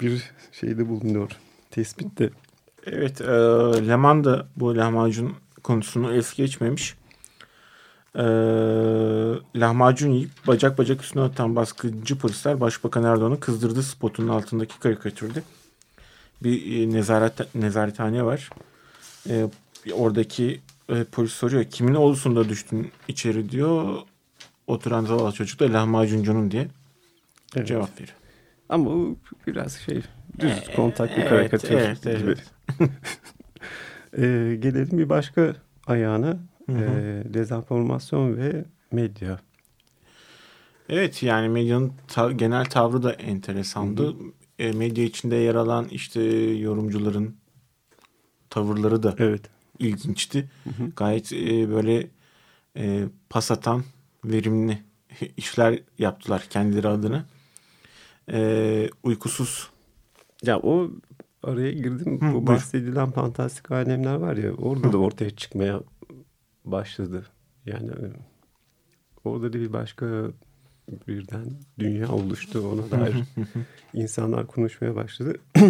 bir 0.00 0.30
şeyde 0.52 0.88
bulunuyor. 0.88 1.30
Tespitte. 1.70 2.30
Evet, 2.86 3.20
e, 3.20 3.24
Leman 3.88 4.24
da 4.24 4.46
bu 4.56 4.76
lahmacun 4.76 5.32
konusunu 5.62 6.14
es 6.14 6.34
geçmemiş. 6.34 6.94
E, 8.14 8.22
lahmacun 9.56 10.10
yiyip 10.10 10.30
bacak 10.46 10.78
bacak 10.78 11.02
üstüne 11.02 11.22
atan 11.22 11.56
baskıcı 11.56 12.18
polisler 12.18 12.60
Başbakan 12.60 13.04
Erdoğan'ı 13.04 13.40
kızdırdı 13.40 13.82
spotunun 13.82 14.28
altındaki 14.28 14.78
karikatürde. 14.78 15.42
Bir 16.42 16.82
e, 16.82 16.90
nezaret 16.92 17.54
nezarethane 17.54 18.24
var. 18.24 18.50
E, 19.28 19.48
oradaki 19.92 20.60
e, 20.88 21.04
polis 21.04 21.32
soruyor 21.32 21.64
kimin 21.64 21.94
oğlusun 21.94 22.36
da 22.36 22.48
düştün 22.48 22.90
içeri 23.08 23.50
diyor. 23.50 23.98
Oturan 24.66 25.04
zavallı 25.04 25.32
çocuk 25.32 25.60
da 25.60 25.72
lahmacuncunun 25.72 26.50
diye 26.50 26.68
Evet. 27.56 27.68
cevap 27.68 28.00
veriyor. 28.00 28.16
Ama 28.68 28.90
o 28.90 29.16
biraz 29.46 29.72
şey 29.72 30.02
düz 30.38 30.70
kontak 30.76 31.10
bir 31.10 31.22
Evet, 31.22 31.28
karikatür 31.28 31.70
evet, 31.70 32.02
gibi. 32.02 32.12
evet. 32.12 32.52
Ee, 34.18 34.56
gelelim 34.60 34.98
bir 34.98 35.08
başka 35.08 35.56
ayağına. 35.86 36.38
Hı 36.66 36.72
hı. 36.72 36.78
Ee, 36.78 37.34
dezenformasyon 37.34 38.36
ve 38.36 38.64
medya. 38.92 39.38
Evet 40.88 41.22
yani 41.22 41.48
medyanın 41.48 41.92
ta- 42.08 42.32
genel 42.32 42.64
tavrı 42.64 43.02
da 43.02 43.12
enteresandı. 43.12 44.14
E, 44.58 44.72
medya 44.72 45.04
içinde 45.04 45.36
yer 45.36 45.54
alan 45.54 45.88
işte 45.88 46.22
yorumcuların 46.52 47.36
tavırları 48.50 49.02
da 49.02 49.14
Evet. 49.18 49.42
ilginçti. 49.78 50.50
Hı 50.64 50.70
hı. 50.70 50.90
Gayet 50.96 51.32
e, 51.32 51.70
böyle 51.70 52.06
e, 52.76 53.04
pas 53.30 53.50
atan 53.50 53.84
verimli 54.24 54.78
işler 55.36 55.78
yaptılar 55.98 56.46
kendileri 56.50 56.88
adına. 56.88 57.24
E, 58.32 58.90
uykusuz 59.02 59.70
Ya 60.42 60.58
o 60.58 60.90
araya 61.42 61.72
girdim. 61.72 62.20
Hı, 62.20 62.26
Bu 62.26 62.32
buyur. 62.32 62.46
bahsedilen 62.46 63.10
fantastik 63.10 63.70
alemler 63.70 64.14
var 64.14 64.36
ya 64.36 64.52
orada 64.52 64.92
da 64.92 64.98
ortaya 64.98 65.30
çıkmaya 65.30 65.80
başladı. 66.64 67.26
Yani 67.66 67.90
e, 67.90 68.06
orada 69.24 69.52
da 69.52 69.60
bir 69.60 69.72
başka 69.72 70.06
birden 71.08 71.46
dünya 71.78 72.08
oluştu 72.12 72.68
ona 72.68 72.90
dair. 72.90 73.16
insanlar 73.92 74.46
konuşmaya 74.46 74.94
başladı. 74.94 75.36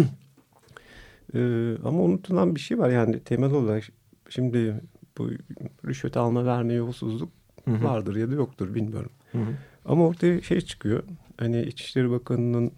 Ee, 1.33 1.75
ama 1.83 1.99
unutulan 2.01 2.55
bir 2.55 2.59
şey 2.59 2.77
var 2.79 2.89
yani 2.89 3.19
temel 3.23 3.51
olarak 3.51 3.83
şimdi 4.29 4.81
bu 5.17 5.29
rüşvet 5.85 6.17
alma 6.17 6.45
verme 6.45 6.73
yolsuzluk 6.73 7.29
Hı 7.65 7.71
hı. 7.71 7.83
vardır 7.83 8.15
ya 8.15 8.31
da 8.31 8.33
yoktur 8.35 8.75
bilmiyorum. 8.75 9.11
Hı 9.31 9.37
hı. 9.37 9.53
Ama 9.85 10.07
ortaya 10.07 10.41
şey 10.41 10.61
çıkıyor. 10.61 11.03
Hani 11.37 11.61
İçişleri 11.61 12.11
Bakanı'nın 12.11 12.71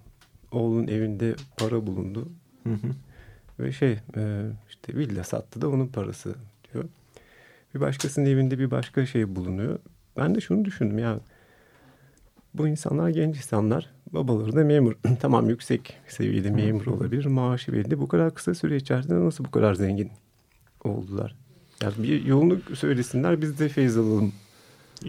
oğlunun 0.52 0.88
evinde 0.88 1.36
para 1.58 1.88
bulundu. 1.88 2.30
Hı 2.64 2.74
hı. 2.74 2.88
Ve 3.60 3.72
şey 3.72 4.00
e, 4.18 4.46
işte 4.70 4.96
villa 4.96 5.24
sattı 5.24 5.62
da 5.62 5.70
onun 5.70 5.88
parası 5.88 6.36
diyor. 6.74 6.86
Bir 7.76 7.80
başkasının 7.80 8.26
evinde 8.26 8.60
bir 8.60 8.72
başka 8.72 9.06
şey 9.06 9.36
bulunuyor. 9.36 9.80
Ben 10.18 10.36
de 10.36 10.42
şunu 10.42 10.66
düşündüm 10.66 11.00
ya. 11.00 11.20
Bu 12.54 12.68
insanlar 12.68 13.10
genç 13.10 13.38
insanlar. 13.38 13.90
Babaları 14.12 14.56
da 14.56 14.64
memur. 14.64 14.94
tamam 15.22 15.50
yüksek 15.50 15.98
seviyede 16.08 16.52
memur 16.52 16.86
olabilir. 16.86 17.26
Maaşı 17.26 17.74
belli. 17.74 18.00
Bu 18.00 18.08
kadar 18.08 18.34
kısa 18.34 18.54
süre 18.54 18.76
içerisinde 18.76 19.26
nasıl 19.26 19.46
bu 19.46 19.52
kadar 19.52 19.74
zengin 19.74 20.12
oldular? 20.84 21.36
Yani 21.84 21.94
bir 21.98 22.26
yolunu 22.26 22.60
söylesinler 22.74 23.42
biz 23.42 23.60
de 23.60 23.70
feyz 23.70 23.98
alalım. 23.98 24.34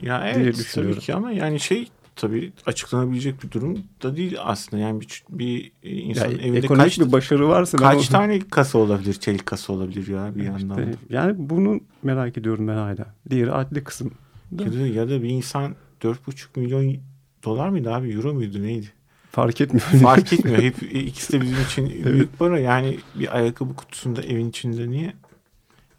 Ya 0.02 0.28
evet 0.28 0.70
tabii 0.74 0.98
ki 0.98 1.14
ama 1.14 1.32
yani 1.32 1.60
şey 1.60 1.88
tabii 2.16 2.52
açıklanabilecek 2.66 3.42
bir 3.42 3.50
durum 3.50 3.78
da 4.02 4.16
değil 4.16 4.36
aslında. 4.40 4.82
Yani 4.82 5.00
bir, 5.00 5.22
bir 5.30 5.72
insanın 5.82 6.30
Yani 6.30 6.42
evinde 6.42 6.66
kaç, 6.66 7.00
bir 7.00 7.12
başarı 7.12 7.48
varsa 7.48 7.78
kaç 7.78 8.08
o- 8.08 8.12
tane 8.12 8.38
kasa 8.40 8.78
olabilir? 8.78 9.14
Çelik 9.14 9.46
kasa 9.46 9.72
olabilir 9.72 10.06
ya 10.06 10.32
bir 10.34 10.42
yandan. 10.44 10.76
da. 10.78 10.82
İşte, 10.82 10.94
yani 11.10 11.34
bunu 11.38 11.80
merak 12.02 12.38
ediyorum 12.38 12.68
ben 12.68 12.76
hala. 12.76 13.14
Diğeri 13.30 13.52
adli 13.52 13.84
kısım. 13.84 14.10
Ya 14.58 14.72
da, 14.72 14.86
ya 14.86 15.08
da 15.10 15.22
bir 15.22 15.28
insan 15.28 15.74
4,5 16.02 16.60
milyon 16.60 16.96
dolar 17.44 17.68
mıydı 17.68 17.92
abi? 17.92 18.12
Euro 18.12 18.34
muydu 18.34 18.62
neydi? 18.62 18.86
Fark 19.30 19.60
etmiyor. 19.60 19.86
Fark 19.86 20.32
etmiyor. 20.32 20.58
Hep 20.62 20.82
ikisi 20.82 21.32
de 21.32 21.40
bizim 21.40 21.62
için 21.62 22.04
büyük 22.04 22.38
para. 22.38 22.58
Yani 22.58 22.98
bir 23.14 23.36
ayakkabı 23.36 23.74
kutusunda 23.76 24.22
evin 24.22 24.48
içinde 24.50 24.90
niye? 24.90 25.12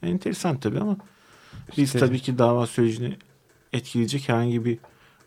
Enteresan 0.04 0.60
tabii 0.60 0.80
ama 0.80 0.98
biz 1.78 1.84
İşte- 1.84 2.00
tabii 2.00 2.20
ki 2.20 2.38
dava 2.38 2.68
sürecini 2.68 3.16
etkileyecek 3.74 4.30
herhangi 4.30 4.66
bir 4.66 4.78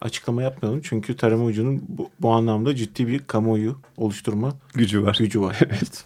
açıklama 0.05 0.43
yapmayalım. 0.43 0.81
Çünkü 0.85 1.17
tarama 1.17 1.45
ucunun 1.45 1.83
bu, 1.89 2.11
bu 2.21 2.31
anlamda 2.31 2.75
ciddi 2.75 3.09
bir 3.09 3.19
kamuoyu 3.19 3.79
oluşturma 3.97 4.53
gücü 4.75 5.03
var. 5.03 5.17
gücü 5.21 5.41
var. 5.41 5.59
Evet. 5.71 6.05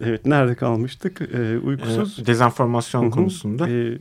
Evet 0.00 0.26
nerede 0.26 0.54
kalmıştık? 0.54 1.20
Ee, 1.34 1.58
uykusuz. 1.58 2.18
Ee, 2.18 2.26
dezenformasyon 2.26 3.02
Hı 3.02 3.06
hı. 3.06 3.10
konusunda. 3.10 3.68
Ee, 3.70 3.98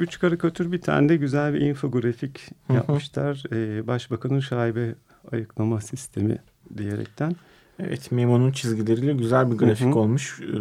üç 0.00 0.18
karikatür 0.18 0.72
bir 0.72 0.80
tane 0.80 1.08
de 1.08 1.16
güzel 1.16 1.54
bir 1.54 1.60
infografik 1.60 2.40
Hı 2.66 2.72
hı. 2.72 2.76
yapmışlar. 2.76 3.42
Ee, 3.52 3.86
Başbakanın 3.86 4.40
şaibe 4.40 4.94
ayıklama 5.32 5.80
sistemi 5.80 6.38
diyerekten. 6.78 7.36
Evet 7.78 8.12
Memo'nun 8.12 8.52
çizgileriyle 8.52 9.12
güzel 9.12 9.50
bir 9.50 9.56
grafik 9.56 9.86
Hı 9.86 9.90
hı. 9.90 9.98
olmuş. 9.98 10.40
Ee, 10.42 10.56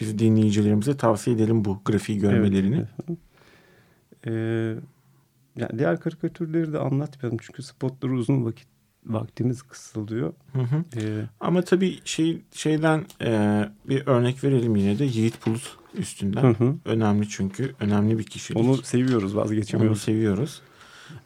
Biz 0.00 0.18
dinleyicilerimize 0.18 0.96
tavsiye 0.96 1.36
edelim 1.36 1.64
bu 1.64 1.80
grafiği 1.84 2.18
görmelerini. 2.18 2.84
Evet. 3.08 3.18
Ee, 4.26 4.74
yani 5.56 5.78
diğer 5.78 6.00
karikatürleri 6.00 6.72
de 6.72 6.78
anlatmayalım 6.78 7.38
çünkü 7.42 7.62
spotları 7.62 8.12
uzun 8.12 8.44
vakit 8.44 8.68
vaktimiz 9.06 9.62
kısılıyor. 9.62 10.32
Hı 10.52 10.62
hı. 10.62 10.84
Ee, 10.96 11.24
Ama 11.40 11.62
tabii 11.62 11.98
şey 12.04 12.42
şeyden 12.52 13.04
e, 13.22 13.64
bir 13.88 14.06
örnek 14.06 14.44
verelim 14.44 14.76
yine 14.76 14.98
de 14.98 15.04
Yiğit 15.04 15.46
Bulut 15.46 15.76
üstünden. 15.94 16.42
hı 16.42 16.64
hı. 16.64 16.74
Önemli 16.84 17.28
çünkü 17.28 17.74
önemli 17.80 18.18
bir 18.18 18.24
kişilik. 18.24 18.60
Onu 18.60 18.76
seviyoruz 18.76 19.34
Onu 19.34 19.42
vazgeçemiyoruz. 19.42 20.02
seviyoruz. 20.02 20.60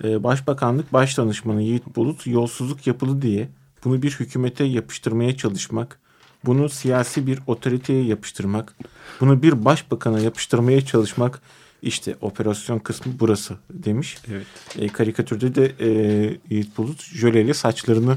Ee, 0.05 0.23
Başbakanlık 0.25 0.93
Başdanışmanı 0.93 1.63
Yiğit 1.63 1.97
Bulut 1.97 2.27
yolsuzluk 2.27 2.87
yapılı 2.87 3.23
diye 3.23 3.49
bunu 3.85 4.03
bir 4.03 4.11
hükümete 4.11 4.65
yapıştırmaya 4.65 5.37
çalışmak, 5.37 6.01
bunu 6.45 6.69
siyasi 6.69 7.27
bir 7.27 7.39
otoriteye 7.47 8.05
yapıştırmak, 8.05 8.75
bunu 9.21 9.43
bir 9.43 9.65
başbakana 9.65 10.21
yapıştırmaya 10.21 10.81
çalışmak 10.87 11.41
işte 11.83 12.17
operasyon 12.21 12.79
kısmı 12.79 13.13
burası 13.21 13.57
demiş. 13.71 14.19
Evet. 14.31 14.47
E, 14.79 14.89
karikatürde 14.89 15.55
de 15.55 15.73
e, 15.81 15.89
Yiğit 16.51 16.79
Bulut 16.79 17.03
jöleyle 17.03 17.55
saçlarını 17.55 18.17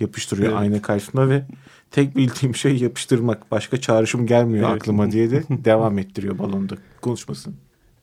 yapıştırıyor 0.00 0.48
Evet. 0.48 0.60
ayna 0.60 0.82
karşısında 0.82 1.28
ve 1.28 1.44
tek 1.90 2.16
bildiğim 2.16 2.54
şey 2.54 2.76
yapıştırmak. 2.76 3.50
Başka 3.50 3.80
çağrışım 3.80 4.26
gelmiyor 4.26 4.70
Evet. 4.70 4.82
aklıma 4.82 5.10
diye 5.10 5.30
de 5.30 5.42
devam 5.50 5.98
ettiriyor 5.98 6.38
balonda 6.38 6.74
konuşmasını. 7.02 7.54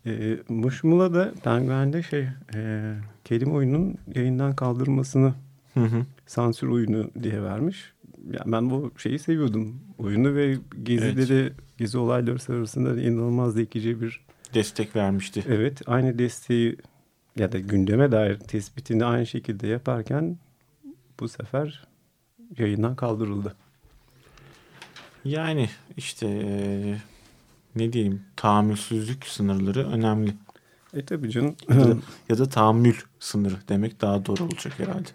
Ee, 0.06 0.38
Muşmula 0.50 1.14
da 1.14 1.34
Penguen'de 1.44 2.04
şey 2.04 2.28
e, 2.56 2.94
kelime 3.24 3.52
oyunun 3.52 3.96
yayından 4.16 4.56
kaldırmasını 4.56 5.34
Hı 5.74 5.80
hı. 5.84 6.06
sansür 6.28 6.68
oyunu 6.68 7.10
diye 7.24 7.44
vermiş. 7.44 7.94
Ya 8.32 8.40
ben 8.46 8.70
bu 8.70 8.92
şeyi 8.98 9.20
seviyordum. 9.20 9.76
Oyunu 9.98 10.36
ve 10.36 10.58
Gezi'de 10.84 11.40
Evet. 11.40 11.54
Gezi 11.78 11.98
olayları 11.98 12.40
sırasında 12.40 12.96
da 12.96 13.02
inanılmaz 13.02 13.54
zekice 13.54 14.02
bir 14.02 14.22
Destek 14.56 14.96
vermişti. 14.96 15.44
evet 15.48 15.82
aynı 15.86 16.20
desteği 16.20 16.78
ya 17.36 17.52
da 17.52 17.60
gündeme 17.60 18.12
dair 18.12 18.40
tespitini 18.40 19.06
aynı 19.06 19.28
şekilde 19.28 19.68
yaparken 19.68 20.38
bu 21.20 21.30
sefer 21.30 21.88
yayından 22.58 22.96
kaldırıldı. 22.96 23.56
Yani 25.26 25.70
işte 25.98 26.28
e, 26.28 26.98
ne 27.76 27.94
diyeyim 27.94 28.22
tahammülsüzlük 28.36 29.26
sınırları 29.26 29.90
önemli. 29.92 30.34
E 30.94 31.06
tabii 31.06 31.32
canım 31.32 31.56
Ya 31.70 31.76
da, 31.76 31.96
ya 32.30 32.38
da 32.38 32.50
tahammül 32.50 32.96
sınırı 33.20 33.56
demek 33.70 34.02
daha 34.02 34.26
doğru 34.26 34.44
olacak 34.44 34.80
herhalde. 34.80 35.10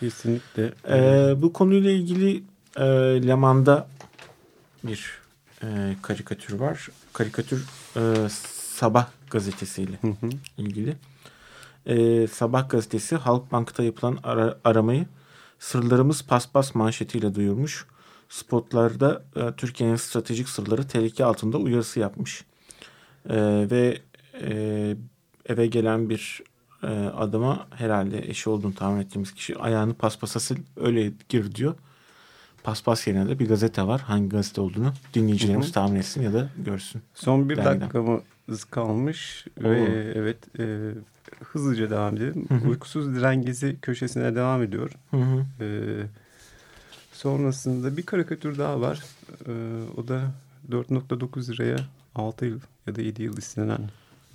kesinlikle 0.00 0.72
Ee, 0.88 1.34
bu 1.42 1.52
konuyla 1.52 1.90
ilgili 1.90 2.42
e, 2.76 2.84
Leman'da 3.26 3.88
bir 4.84 5.18
e, 5.62 5.66
karikatür 6.02 6.54
var. 6.54 6.88
Karikatür 7.12 7.66
e, 7.96 8.28
Sabah 8.76 9.06
gazetesiyle 9.30 9.98
Hı 10.02 10.08
hı. 10.08 10.30
ilgili. 10.58 10.96
E, 11.86 12.26
Sabah 12.26 12.68
gazetesi 12.68 13.16
Halkbank'ta 13.16 13.82
yapılan 13.82 14.18
ara- 14.22 14.58
aramayı 14.64 15.06
sırlarımız 15.58 16.22
paspas 16.26 16.74
manşetiyle 16.74 17.34
duyurmuş. 17.34 17.86
Spotlarda 18.28 19.24
e, 19.36 19.52
Türkiye'nin 19.56 19.96
stratejik 19.96 20.48
sırları 20.48 20.88
tehlike 20.88 21.24
altında 21.24 21.58
uyarısı 21.58 22.00
yapmış. 22.00 22.44
E, 23.28 23.36
ve 23.70 23.98
e, 24.42 24.50
eve 25.46 25.66
gelen 25.66 26.10
bir 26.10 26.42
e, 26.82 26.86
adama 27.16 27.66
herhalde 27.74 28.18
eşi 28.28 28.50
olduğunu 28.50 28.74
tahmin 28.74 29.00
ettiğimiz 29.00 29.34
kişi 29.34 29.58
ayağını 29.58 29.94
paspasa 29.94 30.40
sil 30.46 30.60
öyle 30.76 31.12
gir 31.28 31.54
diyor. 31.54 31.74
Paspas 32.64 33.06
yerine 33.06 33.28
de 33.28 33.38
bir 33.38 33.48
gazete 33.48 33.82
var. 33.82 34.00
Hangi 34.00 34.28
gazete 34.28 34.60
olduğunu 34.60 34.92
dinleyicilerimiz 35.14 35.66
Hı 35.66 35.70
hı. 35.70 35.74
tahmin 35.74 35.96
etsin 35.96 36.22
ya 36.22 36.32
da 36.32 36.48
görsün. 36.58 37.02
Son 37.14 37.48
bir 37.48 37.56
Dergiden. 37.56 37.90
Dakikamız 38.48 38.64
kalmış 38.64 39.46
Oo. 39.60 39.70
ve 39.70 40.12
evet 40.14 40.36
e, 40.58 40.90
hızlıca 41.44 41.90
devam 41.90 42.16
edelim. 42.16 42.46
Hı 42.48 42.54
hı. 42.54 42.68
Uykusuz 42.68 43.14
diren 43.14 43.42
gezi 43.42 43.76
köşesine 43.82 44.34
devam 44.34 44.62
ediyor. 44.62 44.90
Hı 45.10 45.16
hı. 45.16 45.44
E, 45.60 45.66
sonrasında 47.12 47.96
bir 47.96 48.02
karikatür 48.02 48.58
daha 48.58 48.80
var. 48.80 49.02
E, 49.46 49.52
o 49.96 50.08
da 50.08 50.22
4.9 50.70 51.52
liraya 51.52 51.76
6 52.14 52.46
yıl 52.46 52.60
ya 52.86 52.96
da 52.96 53.00
7 53.02 53.22
yıl 53.22 53.36
istenen 53.36 53.78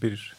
bir 0.01 0.35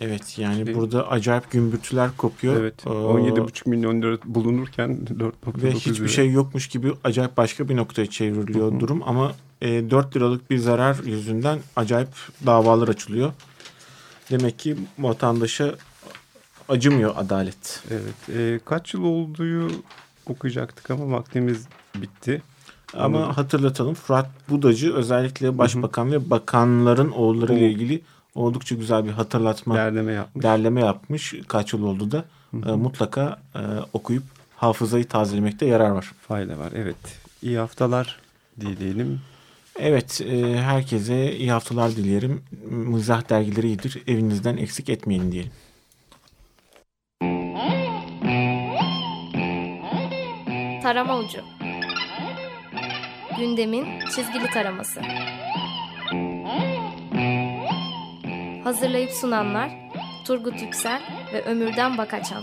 Evet 0.00 0.38
yani 0.38 0.64
Şey- 0.64 0.74
burada 0.74 1.08
acayip 1.10 1.50
gümbürtüler 1.50 2.10
kopuyor. 2.16 2.56
evet 2.60 2.74
Ee, 2.86 2.90
17,5 2.90 3.68
milyon 3.68 4.02
lira 4.02 4.18
bulunurken 4.24 4.98
4.9 5.18 5.62
Ve 5.62 5.66
lira. 5.70 5.78
hiçbir 5.78 6.08
şey 6.08 6.30
yokmuş 6.32 6.68
gibi 6.68 6.92
acayip 7.04 7.36
başka 7.36 7.68
bir 7.68 7.76
noktaya 7.76 8.06
çevriliyor 8.06 8.80
durum 8.80 9.02
ama 9.02 9.32
e, 9.62 9.90
4 9.90 10.16
liralık 10.16 10.50
bir 10.50 10.58
zarar 10.58 10.96
yüzünden 11.04 11.58
acayip 11.76 12.08
davalar 12.46 12.88
açılıyor. 12.88 13.32
Demek 14.30 14.58
ki 14.58 14.76
vatandaşa 14.98 15.74
acımıyor 16.68 17.14
adalet. 17.16 17.82
Evet. 17.90 18.36
e, 18.38 18.60
kaç 18.64 18.94
yıl 18.94 19.02
olduğu 19.04 19.68
okuyacaktık 20.26 20.90
ama 20.90 21.16
vaktimiz 21.18 21.66
bitti. 21.94 22.42
Ama 22.94 23.04
Anladım. 23.18 23.34
hatırlatalım 23.34 23.94
Fırat 23.94 24.30
Budacı 24.50 24.94
özellikle 24.94 25.58
başbakan 25.58 26.12
ve 26.12 26.30
bakanların 26.30 27.10
oğulları 27.10 27.54
ile 27.54 27.70
ilgili 27.70 28.02
oldukça 28.34 28.74
güzel 28.74 29.04
bir 29.04 29.10
hatırlatma 29.10 29.74
Derleme 29.74 30.12
yapmış. 30.12 30.44
derleme 30.44 30.80
yapmış. 30.80 31.34
Kaç 31.48 31.72
yıl 31.72 31.82
oldu 31.82 32.10
da 32.10 32.24
e, 32.52 32.72
mutlaka 32.72 33.40
e, 33.54 33.60
okuyup 33.92 34.22
hafızayı 34.56 35.08
tazelemekte 35.08 35.66
yarar 35.66 35.90
var. 35.90 36.12
Fayda 36.28 36.58
var. 36.58 36.72
Evet. 36.74 36.96
İyi 37.42 37.58
haftalar 37.58 38.18
dileyelim. 38.60 39.20
Evet, 39.78 40.20
e, 40.20 40.60
herkese 40.60 41.36
iyi 41.36 41.50
haftalar 41.50 41.90
dilerim. 41.90 42.42
Mizah 42.70 43.30
dergileri 43.30 43.66
iyidir. 43.66 44.02
Evinizden 44.06 44.56
eksik 44.56 44.88
etmeyin 44.88 45.32
diyelim. 45.32 45.52
Tarama 50.82 51.18
Ucu 51.18 51.40
Gündemin 53.38 53.86
çizgili 54.00 54.50
taraması 54.50 55.00
Hazırlayıp 58.64 59.10
sunanlar 59.10 59.70
Turgut 60.26 60.62
Yüksel 60.62 61.02
ve 61.32 61.42
Ömürden 61.42 61.98
Bakaçan 61.98 62.42